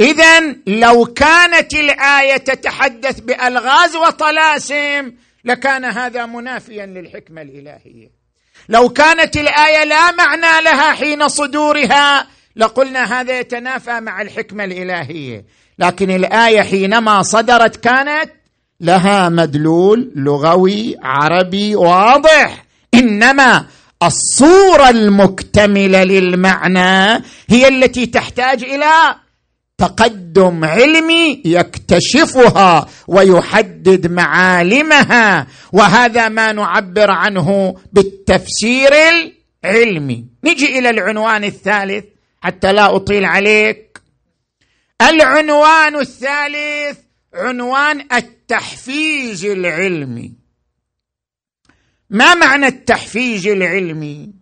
[0.00, 5.12] اذا لو كانت الآية تتحدث بألغاز وطلاسم
[5.44, 8.10] لكان هذا منافيا للحكمة الإلهية.
[8.68, 15.44] لو كانت الآية لا معنى لها حين صدورها لقلنا هذا يتنافى مع الحكمة الإلهية.
[15.78, 18.30] لكن الآية حينما صدرت كانت
[18.80, 22.64] لها مدلول لغوي عربي واضح.
[22.94, 23.66] إنما
[24.02, 28.90] الصورة المكتملة للمعنى هي التي تحتاج إلى
[29.78, 35.46] تقدم علمي يكتشفها ويحدد معالمها.
[35.72, 38.90] وهذا ما نعبر عنه بالتفسير
[39.64, 40.24] العلمي.
[40.44, 42.04] نجي إلى العنوان الثالث.
[42.44, 44.00] حتى لا أطيل عليك.
[45.02, 46.98] العنوان الثالث
[47.34, 50.32] عنوان التحفيز العلمي.
[52.10, 54.34] ما معنى التحفيز العلمي؟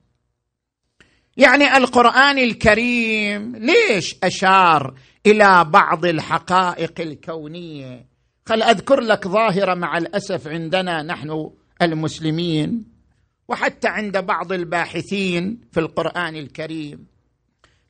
[1.37, 4.95] يعني القرآن الكريم ليش أشار
[5.27, 8.07] إلى بعض الحقائق الكونية؟
[8.47, 11.51] خل أذكر لك ظاهرة مع الأسف عندنا نحن
[11.83, 12.85] المسلمين
[13.49, 17.13] وحتى عند بعض الباحثين في القرآن الكريم.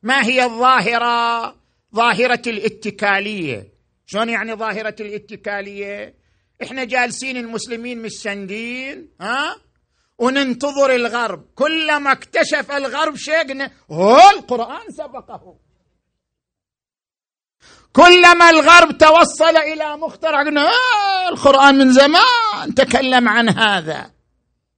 [0.03, 1.55] ما هي الظاهرة؟
[1.95, 3.73] ظاهرة الاتكالية.
[4.05, 6.15] شلون يعني ظاهرة الاتكالية؟
[6.63, 9.55] إحنا جالسين المسلمين مستندين ها؟
[10.17, 11.45] وننتظر الغرب.
[11.55, 15.59] كلما اكتشف الغرب شيء هو القرآن سبقه.
[17.93, 24.12] كلما الغرب توصل إلى مخترع قلنا آه القرآن من زمان تكلم عن هذا.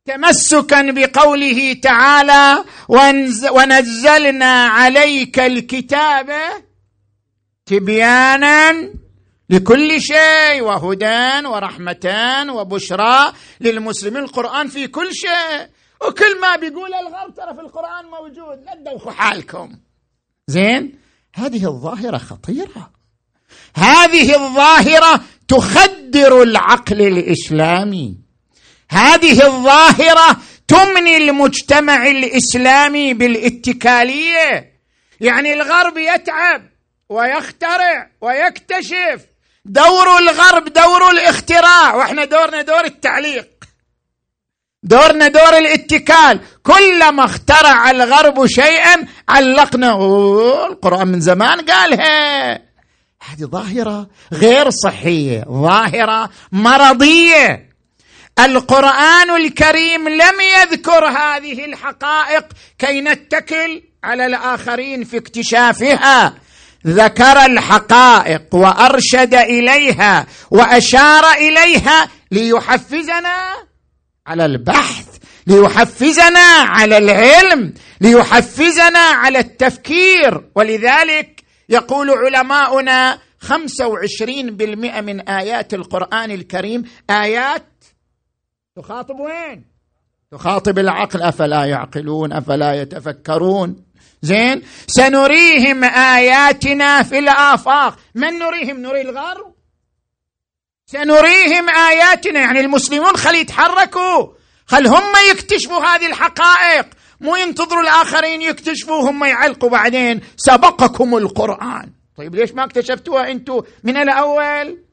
[0.05, 2.63] تمسكا بقوله تعالى
[3.51, 6.29] ونزلنا عليك الكتاب
[7.65, 8.89] تبيانا
[9.49, 14.23] لكل شيء وهدى ورحمة وبشرى للمسلمين.
[14.23, 15.67] القرآن في كل شيء.
[16.01, 18.63] وكل ما بيقول الغرب ترى في القرآن موجود.
[18.65, 19.75] لا تدوخوا حالكم.
[20.47, 20.99] زين؟
[21.35, 22.91] هذه الظاهرة خطيرة.
[23.75, 28.24] هذه الظاهرة تخدر العقل الإسلامي.
[28.95, 34.73] هذه الظاهرة تمني المجتمع الإسلامي بالاتكالية.
[35.21, 36.61] يعني الغرب يتعب
[37.09, 39.25] ويخترع ويكتشف.
[39.65, 41.95] دور الغرب دور الاختراع.
[41.95, 43.47] وإحنا دورنا دور التعليق.
[44.83, 46.39] دورنا دور الاتكال.
[46.63, 49.95] كلما اخترع الغرب شيئا علقنا
[50.69, 52.53] القرآن من زمان قالها.
[53.21, 57.74] هذه ظاهرة غير صحية ظاهرة مرضية.
[58.39, 62.45] القرآن الكريم لم يذكر هذه الحقائق
[62.79, 66.35] كي نتكل على الآخرين في اكتشافها.
[66.87, 73.53] ذكر الحقائق وأرشد إليها وأشار إليها ليحفزنا
[74.27, 75.05] على البحث
[75.47, 80.43] ليحفزنا على العلم ليحفزنا على التفكير.
[80.55, 87.65] ولذلك يقول علماؤنا خمسة وعشرين بالمئة من آيات القرآن الكريم آيات
[88.75, 89.65] تخاطب وين؟
[90.31, 93.85] تخاطب العقل أفلا يعقلون أفلا يتفكرون.
[94.21, 97.99] زين؟ سنريهم آياتنا في الآفاق.
[98.15, 99.55] من نريهم؟ نري الغرب.
[100.85, 102.39] سنريهم آياتنا.
[102.39, 104.27] يعني المسلمون خل يتحركوا.
[104.65, 106.85] خل هم يكتشفوا هذه الحقائق.
[107.21, 110.21] مو ينتظروا الآخرين يكتشفوا هم يعلقوا بعدين.
[110.37, 111.91] سبقكم القرآن.
[112.17, 114.84] طيب ليش ما اكتشفتوها أنتم من الأول؟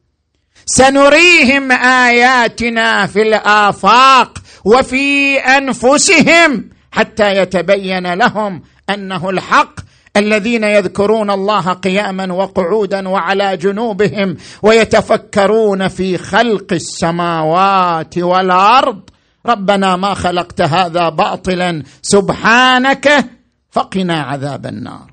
[0.66, 9.80] سنريهم آياتنا في الآفاق وفي أنفسهم حتى يتبين لهم أنه الحق
[10.16, 19.00] الذين يذكرون الله قياما وقعودا وعلى جنوبهم ويتفكرون في خلق السماوات والأرض.
[19.46, 23.24] ربنا ما خلقت هذا باطلا سبحانك
[23.70, 25.12] فقنا عذاب النار.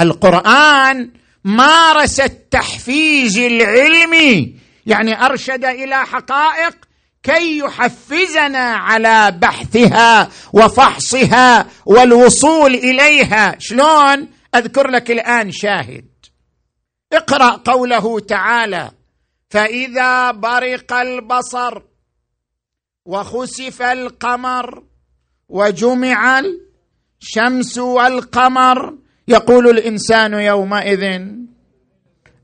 [0.00, 1.10] القرآن
[1.44, 6.76] مارس التحفيز العلمي يعني أرشد إلى حقائق
[7.22, 13.56] كي يحفزنا على بحثها وفحصها والوصول إليها.
[13.58, 16.08] شلون؟ أذكر لك الآن شاهد.
[17.12, 18.90] اقرأ قوله تعالى
[19.50, 21.82] فإذا برق البصر
[23.04, 24.82] وخسف القمر
[25.48, 26.42] وجمع
[27.20, 28.98] الشمس والقمر
[29.32, 31.02] يقول الإنسان يومئذ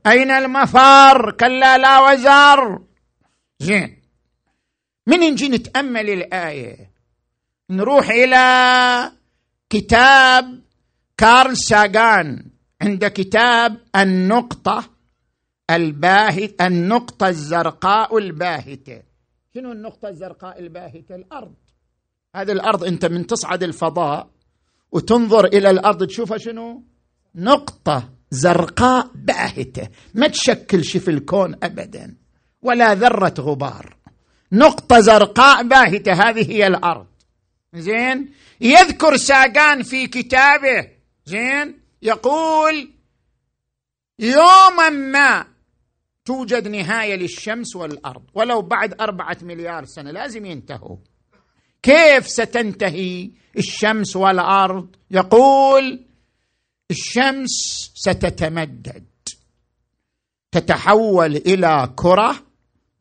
[0.07, 2.81] أين المفر؟ كلا لا وزر.
[3.59, 4.01] زين.
[5.07, 6.91] من نجي نتأمل الآية؟
[7.69, 9.11] نروح إلى
[9.69, 10.61] كتاب
[11.17, 12.45] كارل ساغان.
[12.81, 14.89] عند كتاب النقطة
[15.69, 19.01] الباهت النقطة الزرقاء الباهتة.
[19.53, 21.53] شنو النقطة الزرقاء الباهتة؟ الأرض.
[22.35, 24.29] هذه الأرض أنت من تصعد الفضاء.
[24.91, 26.83] وتنظر إلى الأرض تشوفها شنو؟
[27.35, 29.89] نقطة زرقاء باهتة.
[30.13, 32.15] ما تشكل في الكون ابدا.
[32.61, 33.97] ولا ذرة غبار.
[34.51, 36.13] نقطة زرقاء باهتة.
[36.13, 37.07] هذه هي الأرض.
[37.73, 40.87] زين؟ يذكر ساقان في كتابه.
[41.25, 42.91] زين؟ يقول
[44.19, 45.45] يوما ما
[46.25, 48.23] توجد نهاية للشمس والأرض.
[48.33, 50.11] ولو بعد أربعة مليار سنة.
[50.11, 50.97] لازم ينتهوا.
[51.83, 56.05] كيف ستنتهي الشمس والأرض؟ يقول
[56.91, 57.49] الشمس
[57.95, 59.05] ستتمدد.
[60.51, 62.35] تتحول إلى كرة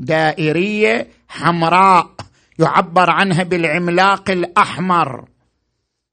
[0.00, 2.10] دائرية حمراء
[2.58, 5.28] يعبر عنها بالعملاق الأحمر.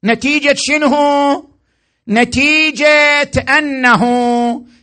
[0.04, 1.50] نتيجة شنو؟
[2.08, 3.22] نتيجة
[3.58, 4.02] أنه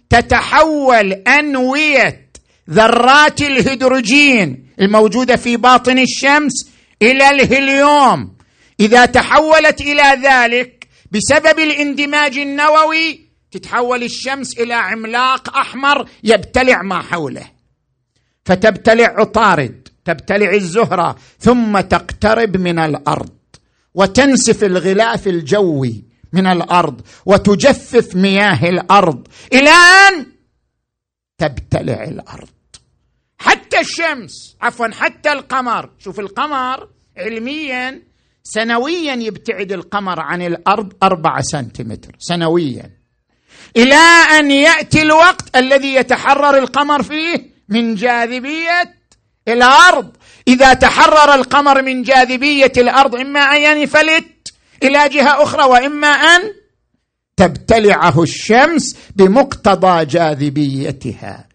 [0.10, 2.30] تتحول أنوية
[2.70, 8.38] ذرات الهيدروجين الموجودة في باطن الشمس إلى الهليوم.
[8.80, 17.46] إذا تحولت إلى ذلك بسبب الاندماج النووي تتحول الشمس إلى عملاق أحمر يبتلع ما حوله.
[18.46, 23.30] فتبتلع عطارد تبتلع الزهرة ثم تقترب من الأرض
[23.94, 29.28] وتنسف الغلاف الجوي من الأرض وتجفف مياه الأرض.
[29.54, 30.26] إلى أن
[31.38, 32.50] تبتلع الأرض.
[33.80, 35.90] الشمس عفوا حتى القمر.
[36.00, 38.02] شوف القمر علميا
[38.44, 42.92] سنويا يبتعد القمر عن الأرض أربعة سنتيمتر سنويا.
[43.78, 44.04] إلى
[44.40, 48.96] أن يأتي الوقت الذي يتحرر القمر فيه من جاذبية
[49.48, 50.18] الأرض.
[50.48, 54.54] إذا تحرر القمر من جاذبية الأرض إما أن ينفلت
[54.84, 56.42] إلى جهة أخرى وإما أن
[57.38, 61.48] تبتلعه الشمس بمقتضى جاذبيتها.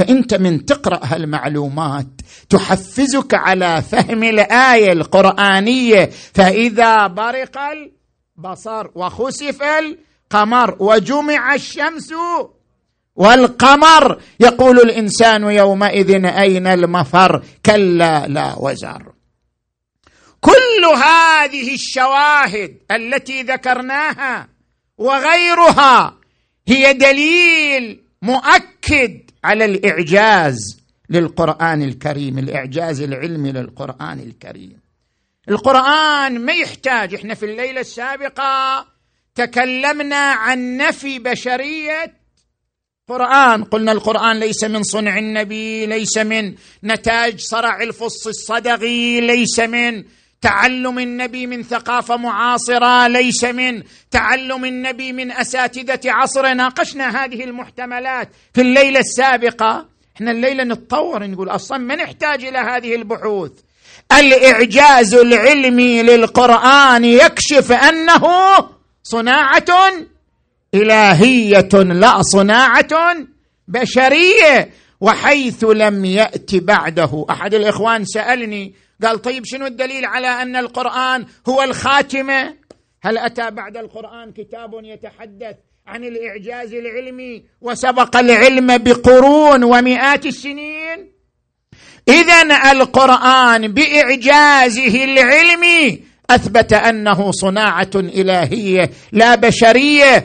[0.00, 2.06] فإنت من تقرأ هالمعلومات
[2.48, 6.10] تحفزك على فهم الآية القرآنية.
[6.34, 12.14] فإذا برق البصر وخسف القمر وجمع الشمس
[13.16, 19.12] والقمر يقول الإنسان يومئذ أين المفر؟ كلا لا وزر.
[20.40, 24.48] كل هذه الشواهد التي ذكرناها
[24.98, 26.18] وغيرها
[26.68, 30.80] هي دليل مؤكد على الإعجاز
[31.10, 34.80] للقرآن الكريم الإعجاز العلمي للقرآن الكريم.
[35.48, 38.86] القرآن ما يحتاج إحنا في الليلة السابقة
[39.34, 42.20] تكلمنا عن نفي بشرية
[43.08, 43.64] قرآن.
[43.64, 50.04] قلنا القرآن ليس من صنع النبي ليس من نتاج صرع الفص الصدغي ليس من
[50.42, 56.54] تعلم النبي من ثقافه معاصره ليس من تعلم النبي من أساتذة عصر.
[56.54, 59.86] ناقشنا هذه المحتملات في الليلة السابقة.
[60.16, 63.52] إحنا الليلة نتطور نقول أصلا ما نحتاج إلى هذه البحوث؟
[64.18, 68.26] الإعجاز العلمي للقرآن يكشف أنه
[69.02, 69.92] صناعة
[70.74, 73.16] إلهية لا صناعة
[73.68, 74.70] بشرية
[75.00, 77.54] وحيث لم يات بعده أحد.
[77.54, 82.56] الإخوان سألني قال طيب شنو الدليل على أن القرآن هو الخاتمة؟
[83.02, 91.12] هل أتى بعد القرآن كتاب يتحدث عن الإعجاز العلمي وسبق العلم بقرون ومئات السنين؟
[92.08, 100.24] اذا القرآن بإعجازه العلمي أثبت أنه صناعة إلهية لا بشرية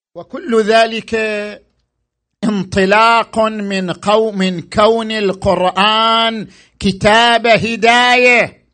[0.15, 1.15] وكل ذلك
[2.43, 6.47] انطلاق من قوم من كون القرآن
[6.79, 8.67] كتاب هداية.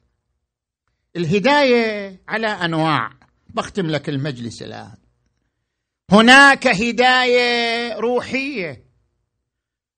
[1.16, 3.10] الهداية على أنواع.
[3.50, 4.96] بختم لك المجلس الآن.
[6.12, 8.84] هناك هداية روحية.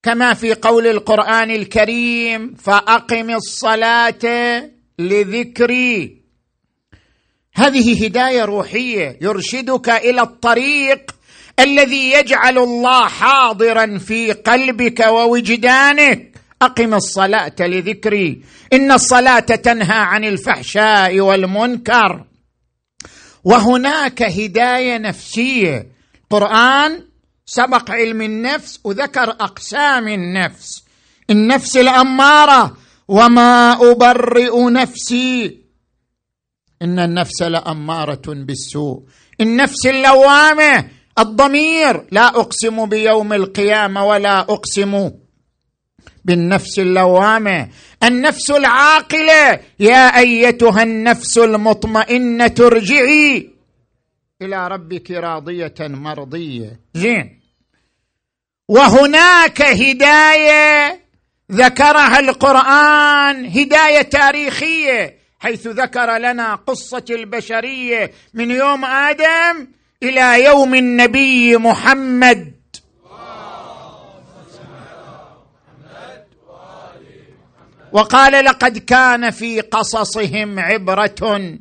[0.03, 4.69] كما في قول القرآن الكريم فأقم الصلاة
[4.99, 6.21] لذكري.
[7.53, 11.18] هذه هداية روحية يرشدك إلى الطريق
[11.59, 16.35] الذي يجعل الله حاضرا في قلبك ووجدانك.
[16.61, 18.41] أقم الصلاة لذكري.
[18.73, 22.25] إن الصلاة تنهى عن الفحشاء والمنكر.
[23.43, 25.87] وهناك هداية نفسية.
[26.29, 27.03] قرآن
[27.45, 30.83] سبق علم النفس وذكر أقسام النفس.
[31.29, 32.77] النفس الأمارة.
[33.07, 35.57] وما أبرئ نفسي.
[36.81, 39.03] إن النفس لأمارة بالسوء.
[39.41, 40.98] النفس اللوامة.
[41.21, 42.05] الضمير.
[42.11, 45.11] لا أقسم بيوم القيامة ولا أقسم
[46.25, 47.69] بالنفس اللوامة.
[48.03, 49.59] النفس العاقلة.
[49.79, 53.49] يا أيتها النفس المطمئنة ارجعي
[54.41, 56.79] إلى ربك راضية مرضية.
[56.93, 57.39] زين.
[58.67, 60.99] وهناك هداية
[61.51, 63.45] ذكرها القرآن.
[63.45, 65.19] هداية تاريخية.
[65.39, 69.67] حيث ذكر لنا قصة البشرية من يوم آدم
[70.03, 72.53] إلى يوم النبي محمد.
[77.91, 81.57] وقال لقد كان في قصصهم عبرة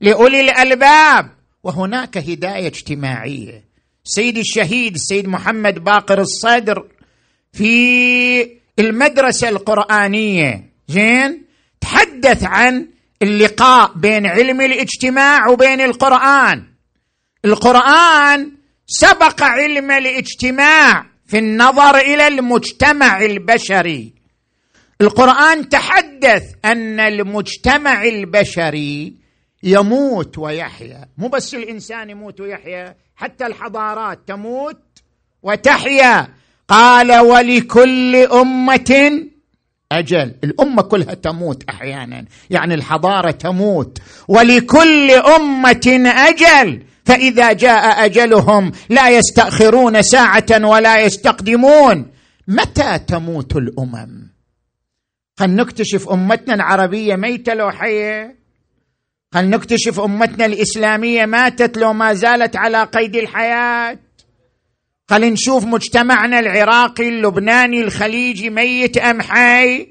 [0.00, 1.30] لأولي الألباب
[1.62, 3.64] وهناك هداية اجتماعية.
[4.04, 6.88] سيد الشهيد السيد محمد باقر الصدر
[7.52, 11.44] في المدرسة القرآنية زين
[11.80, 12.88] تحدث عن
[13.22, 16.75] اللقاء بين علم الاجتماع وبين القرآن.
[17.46, 18.52] القرآن
[18.86, 24.12] سبق علم الاجتماع في النظر إلى المجتمع البشري.
[25.00, 29.14] القرآن تحدث أن المجتمع البشري
[29.62, 31.08] يموت ويحيا.
[31.18, 34.82] مو بس الإنسان يموت ويحيا حتى الحضارات تموت
[35.42, 36.28] وتحيا.
[36.68, 39.22] قال ولكل أمة
[39.92, 40.34] أجل.
[40.44, 42.24] الأمة كلها تموت أحيانا.
[42.50, 43.98] يعني الحضارة تموت.
[44.28, 46.82] ولكل أمة أجل.
[47.06, 52.06] فإذا جاء أجلهم لا يستأخرون ساعة ولا يستقدمون.
[52.48, 54.30] متى تموت الأمم؟
[55.38, 58.36] خل نكتشف أمتنا العربية ميتة لو حية.
[59.34, 63.98] خل نكتشف أمتنا الإسلامية ماتت لو ما زالت على قيد الحياة.
[65.10, 69.88] خل نشوف مجتمعنا العراقي اللبناني الخليجي ميت أم حي.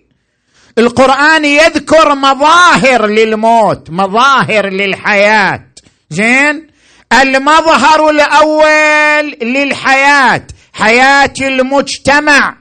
[0.77, 5.65] القرآن يذكر مظاهر للموت مظاهر للحياة.
[6.09, 6.74] زين؟
[7.13, 12.57] المظهر الأول للحياة حياة المجتمع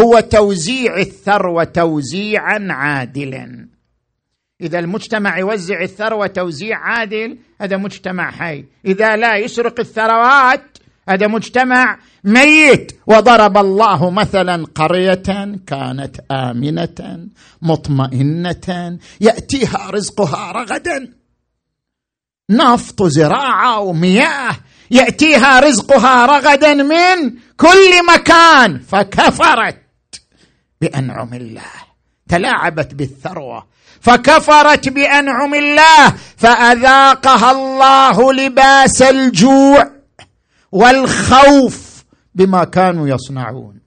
[0.00, 3.68] هو توزيع الثروه توزيعا عادلا.
[4.60, 8.64] إذا المجتمع يوزع الثروه توزيع عادل هذا مجتمع حي.
[8.86, 12.92] إذا لا يسرق الثروات هذا مجتمع ميت.
[13.06, 17.28] وضرب الله مثلا قرية كانت آمنة
[17.62, 21.19] مطمئنة يأتيها رزقها رغدا.
[22.50, 24.56] نفط زراعة ومياه
[24.90, 29.82] يأتيها رزقها رغدا من كل مكان فكفرت
[30.80, 31.72] بأنعم الله
[32.28, 33.66] تلاعبت بالثروة
[34.00, 39.90] فكفرت بأنعم الله فأذاقها الله لباس الجوع
[40.72, 43.80] والخوف بما كانوا يصنعون.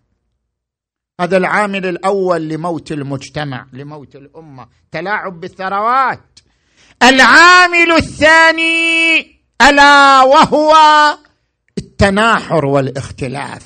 [1.22, 6.33] هذا العامل الأول لموت المجتمع لموت الأمة تلاعب بالثروات.
[7.04, 10.74] العامل الثاني ألا وهو
[11.78, 13.62] التناحر والاختلاف.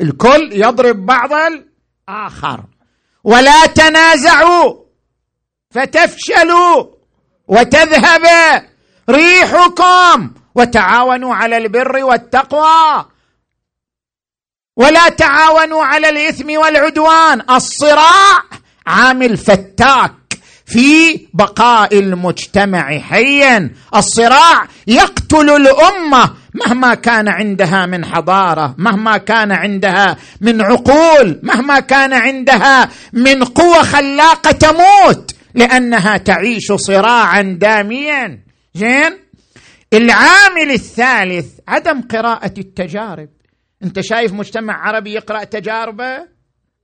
[0.00, 2.64] الكل يضرب بعض الآخر.
[3.24, 4.74] ولا تنازعوا
[5.70, 6.86] فتفشلوا
[7.48, 8.26] وتذهب
[9.10, 13.06] ريحكم وتعاونوا على البر والتقوى.
[14.76, 17.50] ولا تعاونوا على الإثم والعدوان.
[17.50, 18.42] الصراع
[18.86, 20.21] عامل فتاك.
[20.66, 23.70] في بقاء المجتمع حيا.
[23.94, 32.12] الصراع يقتل الأمة مهما كان عندها من حضارة مهما كان عندها من عقول مهما كان
[32.12, 38.40] عندها من قوة خلاقة تموت لأنها تعيش صراعا داميا.
[38.74, 39.18] زين؟
[39.92, 43.28] العامل الثالث عدم قراءة التجارب.
[43.84, 46.18] أنت شايف مجتمع عربي يقرأ تجاربه؟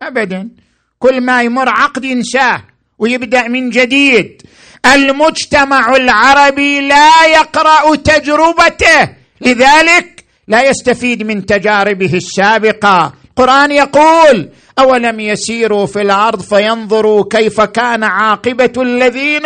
[0.03, 0.51] ابدا.
[0.99, 2.63] كل ما يمر عقد ينساه.
[2.99, 4.43] ويبدأ من جديد.
[4.87, 9.09] المجتمع العربي لا يقرأ تجربته.
[9.41, 13.13] لذلك لا يستفيد من تجاربه السابقة.
[13.29, 19.43] القران يقول أولم يسيروا في الأرض فينظروا كيف كان عاقبة الذين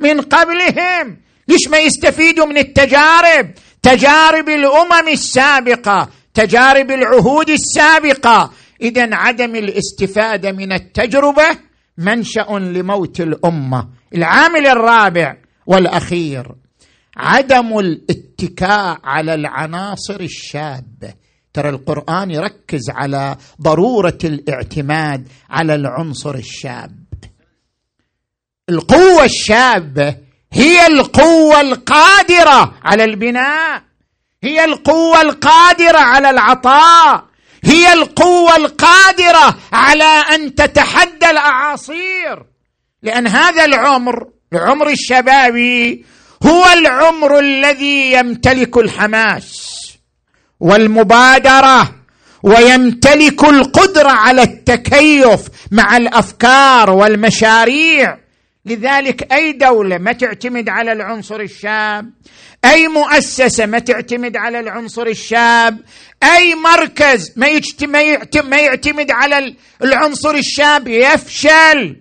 [0.00, 1.16] من قبلهم.
[1.48, 3.50] ليش ما يستفيدوا من التجارب؟
[3.82, 8.52] تجارب الأمم السابقة تجارب العهود السابقة.
[8.80, 11.48] اذا عدم الاستفادة من التجربة
[11.98, 15.36] منشأ لموت الأمة العامل الرابع
[15.66, 16.54] والأخير.
[17.16, 21.14] عدم الاتكاء على العناصر الشابه
[21.52, 27.04] ترى القرآن يركز على ضرورة الاعتماد على العنصر الشاب.
[28.68, 30.16] القوة الشابه
[30.52, 33.82] هي القوة القادرة على البناء
[34.42, 37.24] هي القوة القادرة على العطاء.
[37.64, 42.42] هي القوة القادرة على أن تتحدى الأعاصير.
[43.02, 46.04] لأن هذا العمر العمر الشبابي
[46.46, 49.70] هو العمر الذي يمتلك الحماس
[50.60, 51.94] والمبادرة
[52.42, 55.40] ويمتلك القدرة على التكيف
[55.70, 58.23] مع الأفكار والمشاريع.
[58.66, 62.10] لذلك أي دولة ما تعتمد على العنصر الشاب
[62.64, 65.78] أي مؤسسة ما تعتمد على العنصر الشاب
[66.22, 67.32] أي مركز
[68.44, 71.96] ما يعتمد على العنصر الشاب يفشل.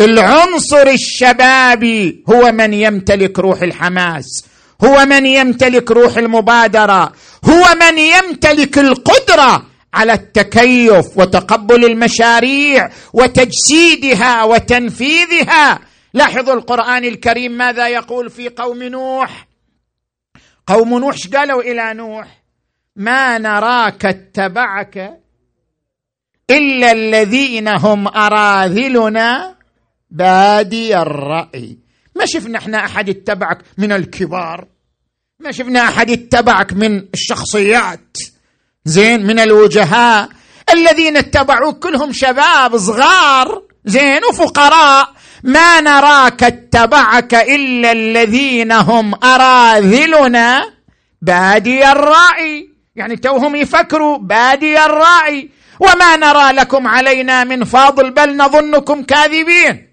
[0.00, 4.44] العنصر الشبابي هو من يمتلك روح الحماس
[4.84, 7.12] هو من يمتلك روح المبادرة
[7.44, 15.78] هو من يمتلك القدرة على التكيف وتقبل المشاريع وتجسيدها وتنفيذها.
[16.16, 19.48] لاحظوا القرآن الكريم ماذا يقول في قوم نوح؟
[20.66, 22.42] قوم نوح قالوا إلى نوح؟
[22.96, 25.20] ما نراك اتبعك
[26.50, 29.56] إلا الذين هم أراذلنا
[30.10, 31.78] بادي الرأي.
[32.14, 34.66] ما شفنا إحنا أحد اتبعك من الكبار؟
[35.40, 38.16] ما شفنا أحد اتبعك من الشخصيات؟
[38.84, 40.28] زين من الوجهاء؟
[40.70, 45.15] الذين اتبعوك كلهم شباب صغار زين وفقراء.
[45.46, 50.72] ما نراك اتبعك إلا الذين هم أراذلنا.
[51.22, 52.68] بادي الرأي.
[52.96, 55.50] يعني توهم يفكروا بادي الرأي.
[55.80, 59.86] وما نرى لكم علينا من فاضل بل نظنكم كاذبين.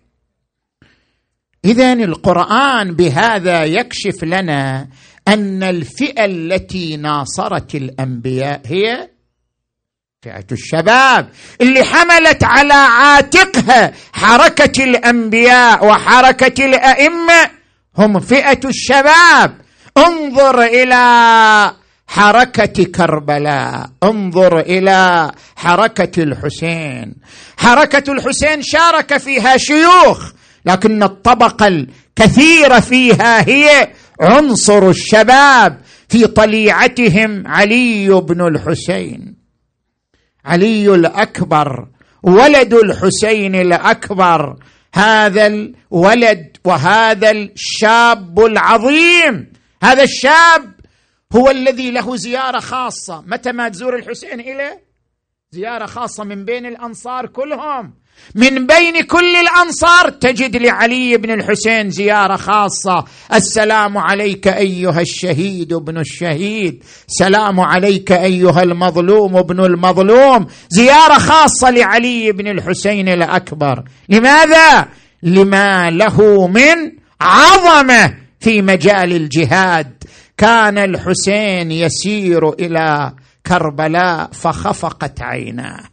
[1.66, 4.88] اذا القرآن بهذا يكشف لنا
[5.28, 9.13] أن الفئة التي ناصرت الأنبياء هي
[10.24, 11.30] فئه الشباب
[11.62, 17.50] اللي حملت على عاتقها حركة الأنبياء وحركة الأئمة
[17.98, 19.58] هم فئة الشباب.
[19.98, 21.72] انظر إلى
[22.08, 23.90] حركة كربلاء.
[24.04, 27.16] انظر إلى حركة الحسين.
[27.58, 30.32] حركة الحسين شارك فيها شيوخ
[30.66, 33.90] لكن الطبقة الكثيرة فيها هي
[34.22, 39.33] عنصر الشباب في طليعتهم علي بن الحسين.
[40.46, 41.88] علي الأكبر
[42.24, 44.58] ولد الحسين الأكبر.
[44.94, 49.54] هذا الولد وهذا الشاب العظيم.
[49.84, 50.74] هذا الشاب
[51.36, 53.24] هو الذي له زيارة خاصة.
[53.28, 54.84] متى ما تزور الحسين اليه
[55.52, 57.94] زيارة خاصة من بين الأنصار كلهم.
[58.36, 63.06] من بين كل الأنصار تجد لعلي بن الحسين زيارة خاصة.
[63.34, 66.84] السلام عليك أيها الشهيد ابن الشهيد.
[67.08, 70.48] سلام عليك أيها المظلوم ابن المظلوم.
[70.70, 73.84] زيارة خاصة لعلي بن الحسين الأكبر.
[74.10, 74.88] لماذا؟
[75.24, 76.92] لما له من
[77.22, 80.04] عظمة في مجال الجهاد.
[80.38, 83.14] كان الحسين يسير إلى
[83.48, 85.93] كربلاء فخفقت عيناه.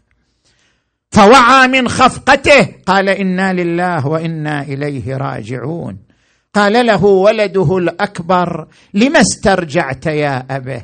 [1.10, 2.68] فوعى من خفقته.
[2.86, 5.96] قال إنا لله وإنا إليه راجعون.
[6.54, 10.82] قال له ولده الأكبر لم استرجعت يا أبه؟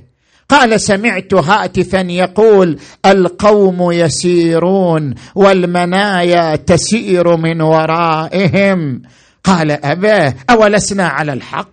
[0.49, 9.03] قال سمعت هاتفا يقول القوم يسيرون والمنايا تسير من ورائهم.
[9.45, 11.69] قال اباه أولسنا على الحق؟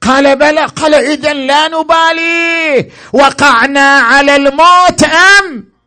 [0.00, 0.64] قال بلى.
[0.64, 5.77] قال اذا لا نبالي وقعنا على الموت أم؟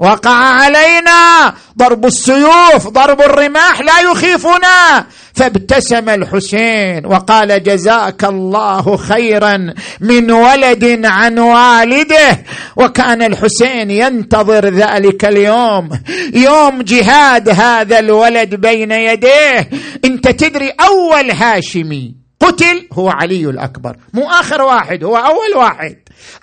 [0.00, 5.06] وقع علينا ضرب السيوف ضرب الرماح لا يخيفنا.
[5.34, 12.44] فابتسم الحسين وقال جزاك الله خيرا من ولد عن والده.
[12.76, 15.88] وكان الحسين ينتظر ذلك اليوم.
[16.34, 19.70] يوم جهاد هذا الولد بين يديه.
[20.04, 23.96] انت تدري أول هاشمي قتل هو علي الأكبر.
[24.14, 25.96] مو آخر واحد هو أول واحد.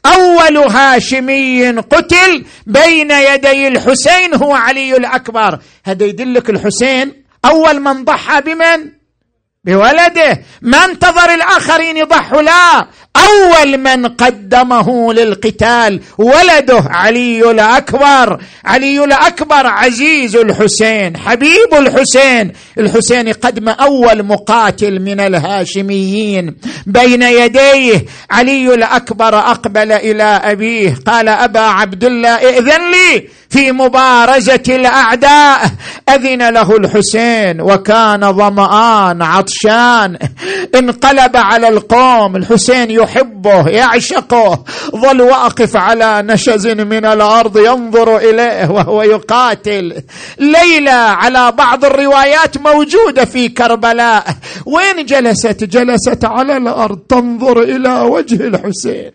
[0.06, 5.60] أول هاشمي قتل بين يدي الحسين هو علي الأكبر.
[5.86, 8.92] هذا يدلك الحسين أول من ضحى بمن؟
[9.64, 10.42] بولده.
[10.62, 12.88] ما انتظر الآخرين يضحوا لا.
[13.16, 18.40] أول من قدمه للقتال ولده علي الأكبر.
[18.66, 22.52] علي الأكبر عزيز الحسين حبيب الحسين.
[22.80, 26.56] الحسين قدم أول مقاتل من الهاشميين.
[26.86, 34.64] بين يديه علي الأكبر أقبل إلى أبيه قال أبا عبد الله ائذن لي في مبارزة
[34.70, 35.72] الأعداء.
[36.10, 40.18] أذن له الحسين وكان ظمآن عطشان.
[40.76, 44.64] انقلب على القوم الحسين يحبه يعشقه.
[44.96, 50.04] ظل واقف على نشز من الأرض ينظر إليه وهو يقاتل.
[50.40, 54.26] ليلى على بعض الروايات موجودة في كربلاء.
[54.66, 59.12] وين جلست؟ جلست على الأرض تنظر إلى وجه الحسين.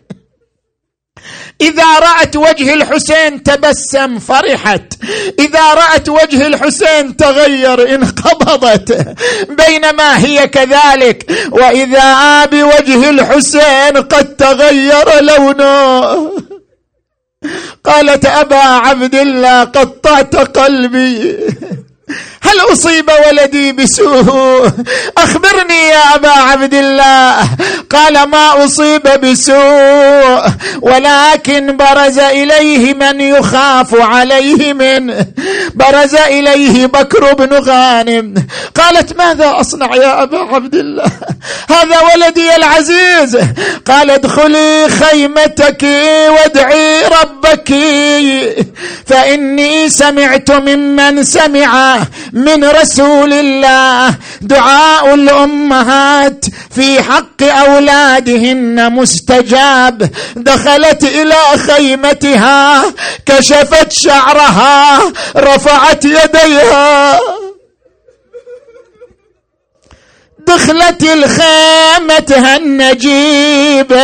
[1.61, 4.93] إذا رأت وجه الحسين تبسم فرحت.
[5.39, 9.15] إذا رأت وجه الحسين تغير انقبضت
[9.49, 11.31] بينما هي كذلك.
[11.51, 16.31] وإذا بوجه الحسين قد تغير لونه.
[17.83, 21.37] قالت أبا عبد الله قطعت قلبي.
[22.43, 24.71] هل أصيب ولدي بسوء؟
[25.17, 27.49] أخبرني يا أبا عبد الله.
[27.89, 30.45] قال ما أصيب بسوء
[30.81, 35.25] ولكن برز إليه من يخاف عليه منه
[35.75, 38.33] برز إليه بكر بن غانم.
[38.75, 41.05] قالت ماذا أصنع يا أبا عبد الله؟
[41.69, 43.37] هذا ولدي العزيز.
[43.85, 45.83] قال ادخلي خيمتك
[46.29, 47.73] وادعي ربك
[49.05, 51.99] فإني سمعت ممن سمع
[52.33, 54.15] من رسول الله.
[54.41, 60.09] دعاء الأمهات في حق أولادهن مستجاب.
[60.35, 61.35] دخلت إلى
[61.67, 62.83] خيمتها
[63.25, 64.99] كشفت شعرها
[65.37, 67.19] رفعت يديها.
[70.47, 74.01] دخلت الخيمة النجيبة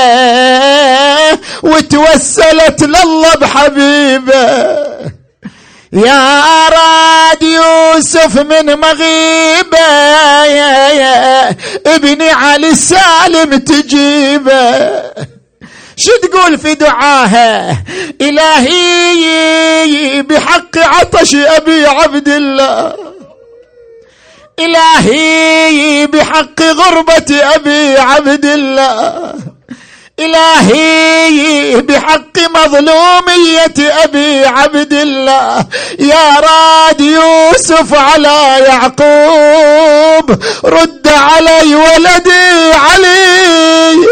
[1.63, 4.86] وتوسلت لله بحبيبة.
[5.93, 9.87] يا راد يوسف من مغيبة
[10.45, 14.89] يا يا ابني علي السالم تجيبه.
[15.97, 17.83] شو تقول في دعاها؟
[18.21, 22.93] إلهي بحق عطش أبي عبد الله.
[24.59, 29.33] إلهي بحق غربة أبي عبد الله.
[30.19, 35.65] إلهي بحق مظلومية أبي عبد الله.
[35.99, 40.31] يا راد يوسف على يعقوب
[40.65, 44.07] رد علي ولدي علي.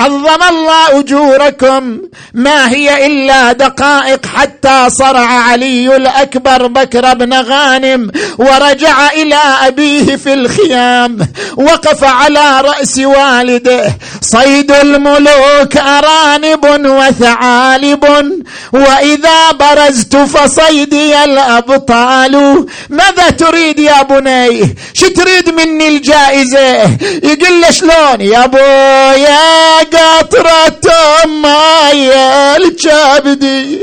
[0.00, 1.98] عظم الله أجوركم.
[2.34, 10.34] ما هي إلا دقائق حتى صرع علي الأكبر بكر بن غانم ورجع إلى أبيه في
[10.34, 11.18] الخيام.
[11.56, 13.98] وقف على رأس والده.
[14.20, 18.04] صيد الملوك أرانب وثعالب.
[18.72, 22.66] وإذا برزت فصيدي الأبطال.
[22.90, 26.82] ماذا تريد يا بني؟ شو تريد مني الجائزة؟
[27.22, 30.90] يقول له شلون؟ يا بويا قطرة
[31.26, 32.12] ماي
[32.56, 33.80] الكبدي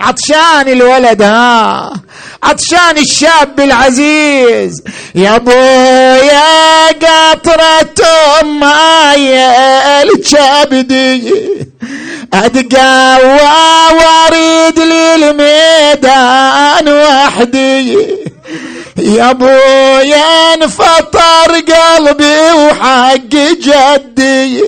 [0.00, 1.92] عطشان الولد ها.
[2.42, 4.82] عطشان الشاب العزيز.
[5.14, 8.04] يا بويا قطرة
[8.42, 9.46] ماي
[10.02, 11.34] الكبدي
[12.34, 13.40] اتقوى
[13.92, 17.98] واريد للميدان وحدي.
[18.98, 22.21] يا ابويا انفطر قلبي
[22.54, 24.62] وحق جدي.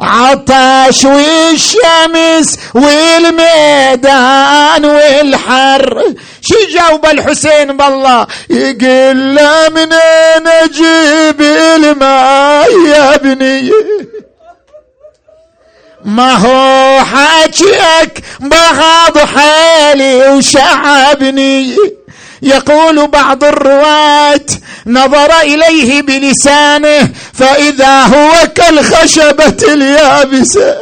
[0.00, 6.14] عطش والشمس والميدان والحر.
[6.40, 13.70] شي جاوب الحسين بالله؟ يقول له منين أجيب الماء يا ابني؟
[16.04, 21.76] ما هو حاجيك بغض حالي وشعبني.
[22.42, 24.46] يقول بعض الرواة
[24.86, 30.78] نظر إليه بلسانه فإذا هو كالخشبة اليابسة.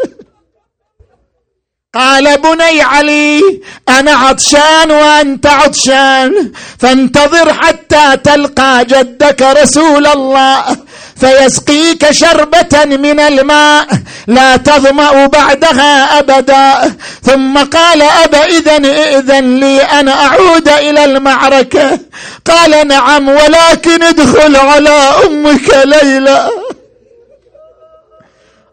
[1.95, 3.43] قال بني علي
[3.89, 10.77] أنا عطشان وأنت عطشان فانتظر حتى تلقى جدك رسول الله.
[11.21, 13.87] فيسقيك شربة من الماء
[14.27, 16.95] لا تظمأ بعدها أبدا.
[17.23, 21.99] ثم قال أبا إذن إذن لي أن أعود إلى المعركة.
[22.45, 26.49] قال نعم ولكن ادخل على أمك ليلى.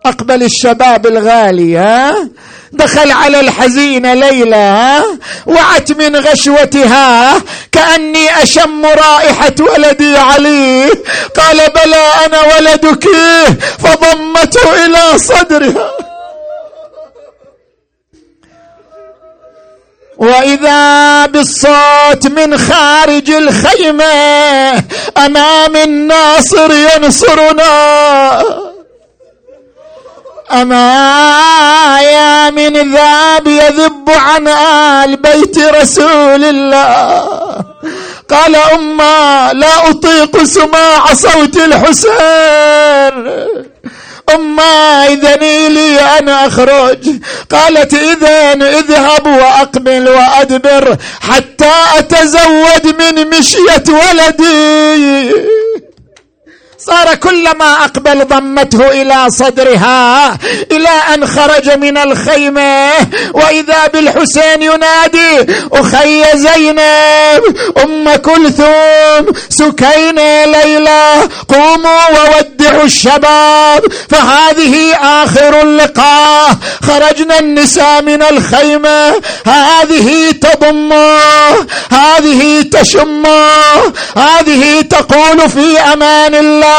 [0.06, 2.30] أقبل الشباب الغالي ها؟
[2.76, 5.04] دخل على الحزينة ليلى
[5.46, 10.90] وعت من غشوتها كأني أشم رائحة ولدي علي.
[11.38, 13.08] قال بلى أنا ولدك.
[13.80, 15.92] فضمته إلى صدرها.
[20.18, 24.14] وإذا بالصوت من خارج الخيمة
[25.18, 28.66] أمام الناصر ينصرنا.
[30.52, 37.28] أما يا من ذاب يذب عن آل بيت رسول الله.
[38.30, 42.16] قال أما لا أطيق سماع صوت الحسين.
[44.36, 47.10] أما إذني لي أن أخرج.
[47.52, 55.34] قالت إذا اذهب وأقبل وأدبر حتى أتزود من مشية ولدي.
[56.88, 60.38] صار كلما أقبل ضمته إلى صدرها
[60.72, 62.90] إلى أن خرج من الخيمة
[63.34, 67.44] وإذا بالحسين ينادي أخي زينب
[67.84, 71.14] أم كلثوم سكينة ليلى
[71.48, 76.50] قوموا وودعوا الشباب فهذه آخر اللقاء
[76.84, 79.14] خرجنا النساء من الخيمة
[79.46, 81.18] هذه تضمه
[81.92, 83.76] هذه تشمه
[84.18, 86.75] هذه تقول في أمان الله.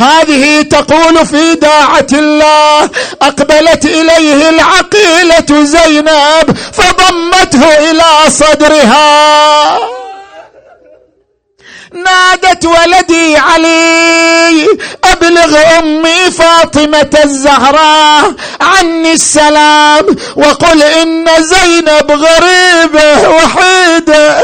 [0.00, 2.90] هذه تقول في داعة الله.
[3.22, 9.78] أقبلت إليه العقيلة زينب فضمته إلى صدرها.
[11.92, 14.66] نادت ولدي علي
[15.04, 24.42] أبلغ أمي فاطمة الزهراء عني السلام وقل إن زينب غريبة وحيدة.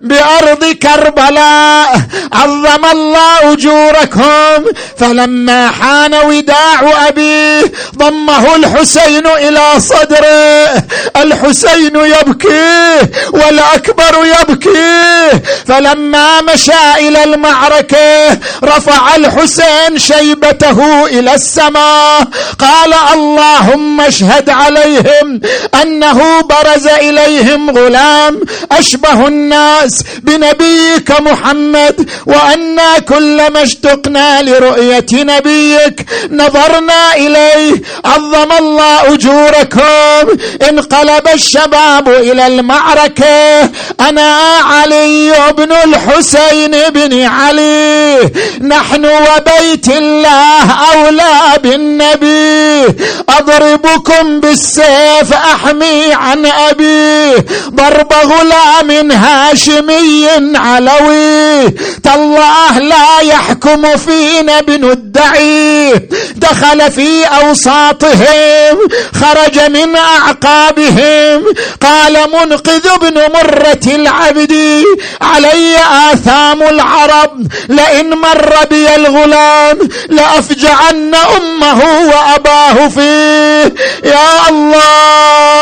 [0.00, 2.00] بأرض كربلاء
[2.32, 4.64] عظم الله أجوركم.
[4.98, 7.62] فلما حان وداع ابيه
[7.98, 10.82] ضمه الحسين إلى صدره.
[11.16, 12.98] الحسين يبكي
[13.32, 15.40] والأكبر يبكي.
[15.66, 22.24] فلما مشى إلى المعركة رفع الحسين شيبته إلى السماء.
[22.58, 25.40] قال اللهم اشهد عليهم
[25.82, 28.40] أنه برز إليهم غلام
[28.72, 40.38] أشبه الناس بنبيك محمد وأنا كلما اشتقنا لرؤية نبيك نظرنا إليه عظم الله أجوركم.
[40.68, 43.60] انقلب الشباب إلى المعركة.
[44.00, 48.30] أنا علي بن الحسين بن علي.
[48.60, 52.94] نحن وبيت الله أولى بالنبي.
[53.28, 57.34] أضربكم بالسيف أحمي عن أبي.
[57.70, 61.70] ضرب غلام هاشم هاشمي علوي.
[62.04, 65.92] تالله لا يحكم فينا ابن الدعي.
[66.36, 68.78] دخل في أوساطهم
[69.14, 71.44] خرج من أعقابهم.
[71.82, 74.84] قال منقذ ابن مرة العبد
[75.20, 75.76] علي
[76.12, 77.46] آثام العرب.
[77.68, 83.74] لئن مر بي الغلام لأفجعن أمه وأباه فيه.
[84.04, 85.55] يا الله!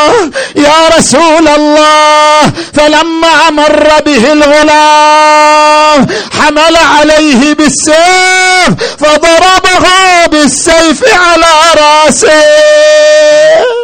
[0.57, 6.07] يا رسول الله فلما مر به الغلام
[6.41, 9.87] حمل عليه بالسيف فضربه
[10.31, 13.84] بالسيف على رأسه.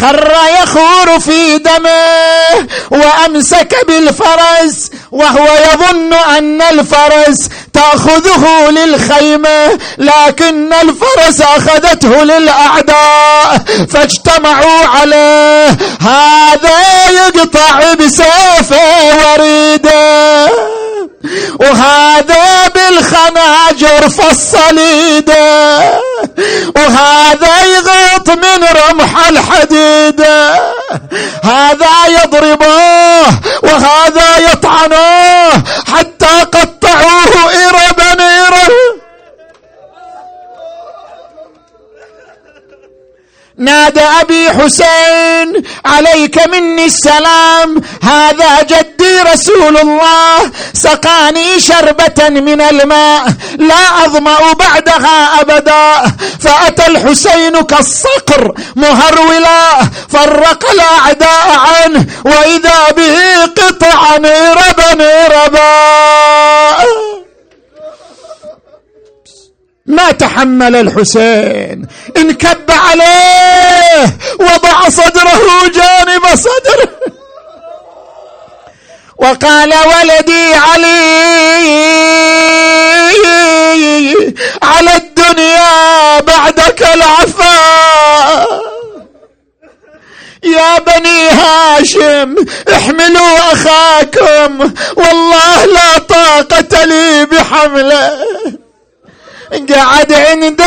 [0.00, 0.32] خر
[0.62, 13.58] يخور في دمه وأمسك بالفرس وهو يظن أن الفرس تأخذه للخيمة لكن الفرس أخذته للأعداء
[13.90, 15.68] فاجتمعوا عليه
[16.00, 20.46] هذا يقطع بسيفه وريده.
[21.60, 26.00] وهذا بالخناجر فصل ايده
[26.76, 30.20] وهذا يغط من رمح الحديد.
[31.44, 32.76] هذا يضربه
[33.62, 35.50] وهذا يطعنه
[35.94, 38.15] حتى قطعوه إربا
[43.58, 54.04] نادى أبي حسين عليك مني السلام هذا جدي رسول الله سقاني شربة من الماء لا
[54.04, 56.12] أظمأ بعدها أبدا.
[56.40, 64.16] فأتى الحسين كالصقر مهرولا فرق الأعداء عنه وإذا به قطعا
[64.52, 64.92] ربا
[65.28, 67.15] ربا.
[69.86, 71.86] ما تحمل الحسين.
[72.16, 76.88] انكب عليه وضع صدره جانب صدره.
[79.18, 80.96] وقال ولدي علي
[84.62, 88.46] على الدنيا بعدك العفا.
[90.44, 92.34] يا بني هاشم
[92.72, 98.18] احملوا أخاكم والله لا طاقة لي بحمله.
[99.52, 100.64] قعد عنده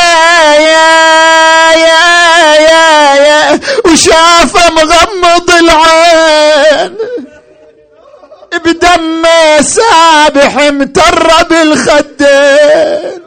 [0.54, 6.98] يا يا يا يا وشافه مغمض العين
[8.66, 13.22] بدمه سابح متر بالخدين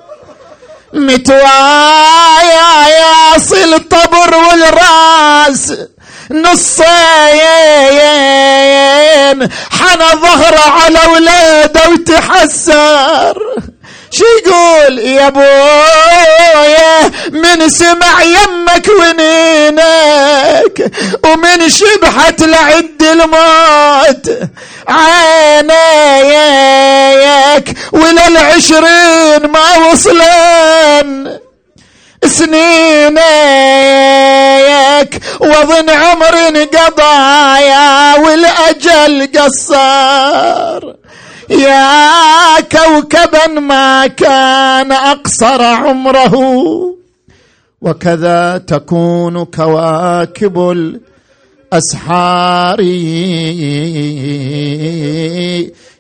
[0.92, 5.72] متوايا ياصل الطبر والراس
[6.30, 6.82] نصين
[9.70, 13.36] حنى ظهره على ولاده وتحسر
[14.13, 20.93] شو يقول؟ يا ابويا من سمع يمك ونينك
[21.25, 24.39] ومن شبحت لعد الموت.
[24.89, 25.79] عينيك
[27.93, 31.39] وللعشرين ما وصلن.
[32.25, 33.23] سنينك
[35.41, 36.37] وظن عمر
[36.75, 41.01] قضايا والأجل قصر.
[41.51, 46.34] يا كوكبا ما كان أقصر عمره
[47.82, 50.70] وكذا تكون كواكب
[51.72, 52.82] الأسحار.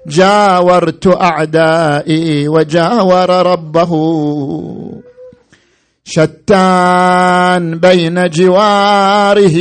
[0.06, 3.92] جاورت أعدائي وجاور ربه
[6.04, 9.58] شتان بين جواره.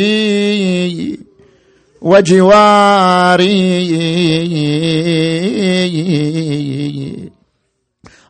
[2.02, 3.62] وجواري.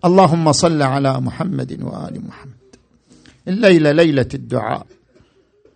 [0.05, 2.75] اللهم صل على محمد وآل محمد.
[3.47, 4.85] الليلة ليلة الدعاء.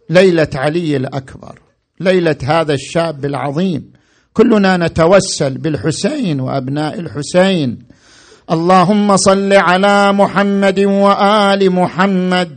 [0.10, 1.60] ليلة علي الأكبر.
[2.00, 3.91] ليلة هذا الشاب العظيم.
[4.34, 7.80] كلنا نتوسل بالحسين وأبناء الحسين.
[8.52, 12.56] اللهم صل على محمد وآل محمد.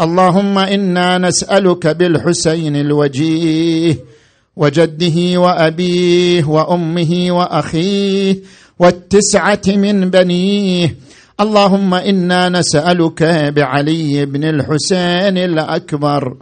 [0.00, 4.13] اللهم إنا نسألك بالحسين الوجيه.
[4.56, 8.36] وجده وأبيه وأمه وأخيه
[8.78, 10.96] والتسعة من بنيه.
[11.40, 13.22] اللهم إنا نسألك
[13.56, 16.36] بعلي بن الحسين الأكبر.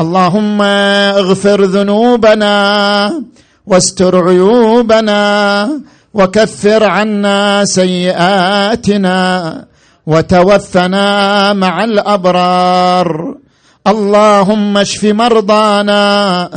[0.00, 2.54] اللهم اغفر ذنوبنا
[3.66, 5.80] واستر عيوبنا
[6.14, 9.64] وكفر عنا سيئاتنا
[10.06, 13.34] وتوفنا مع الأبرار.
[13.86, 16.50] اللهم اشف مرضانا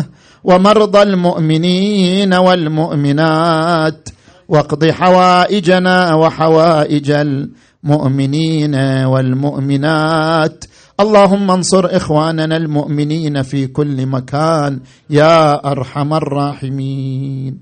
[0.45, 4.09] ومرضى المؤمنين والمؤمنات
[4.49, 8.75] واقض حوائجنا وحوائج المؤمنين
[9.05, 10.65] والمؤمنات.
[10.99, 14.79] اللهم انصر إخواننا المؤمنين في كل مكان
[15.09, 17.57] يا أرحم الراحمين.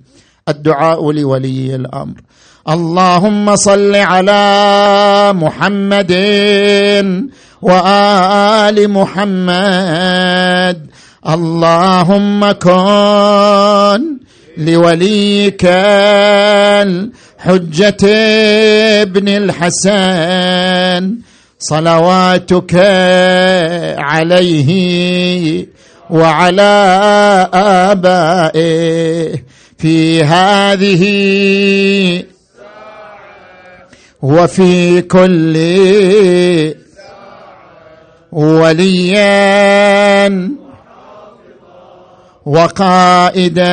[0.49, 2.21] الدعاء لولي الأمر.
[2.69, 4.43] اللهم صل على
[5.35, 6.11] محمد
[7.61, 10.77] وآل محمد
[11.27, 14.17] اللهم كن
[14.57, 15.65] لوليك
[16.83, 18.05] الحجة
[19.01, 21.15] ابن الحسن
[21.59, 22.75] صلواتك
[23.97, 24.69] عليه
[26.09, 26.71] وعلى
[27.53, 29.43] آبائه
[29.77, 31.03] في هذه
[34.21, 35.57] وفي كل
[38.31, 40.27] وليا
[42.45, 43.63] وقائدا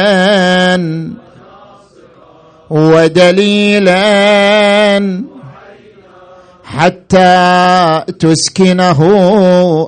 [2.71, 4.01] ودليلا
[6.65, 9.01] حتى تسكنه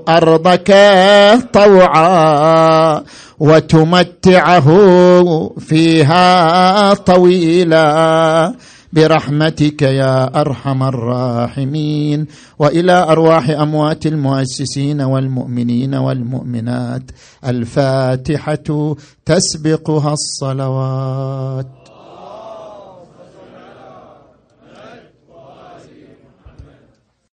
[0.08, 0.74] أرضك
[1.52, 3.02] طوعا
[3.40, 4.68] وتمتعه
[5.68, 8.54] فيها طويلا.
[8.92, 12.26] برحمتك يا أرحم الراحمين.
[12.58, 17.02] وإلى أرواح أموات المؤسسين والمؤمنين والمؤمنات
[17.46, 21.81] الفاتحة تسبقها الصلوات.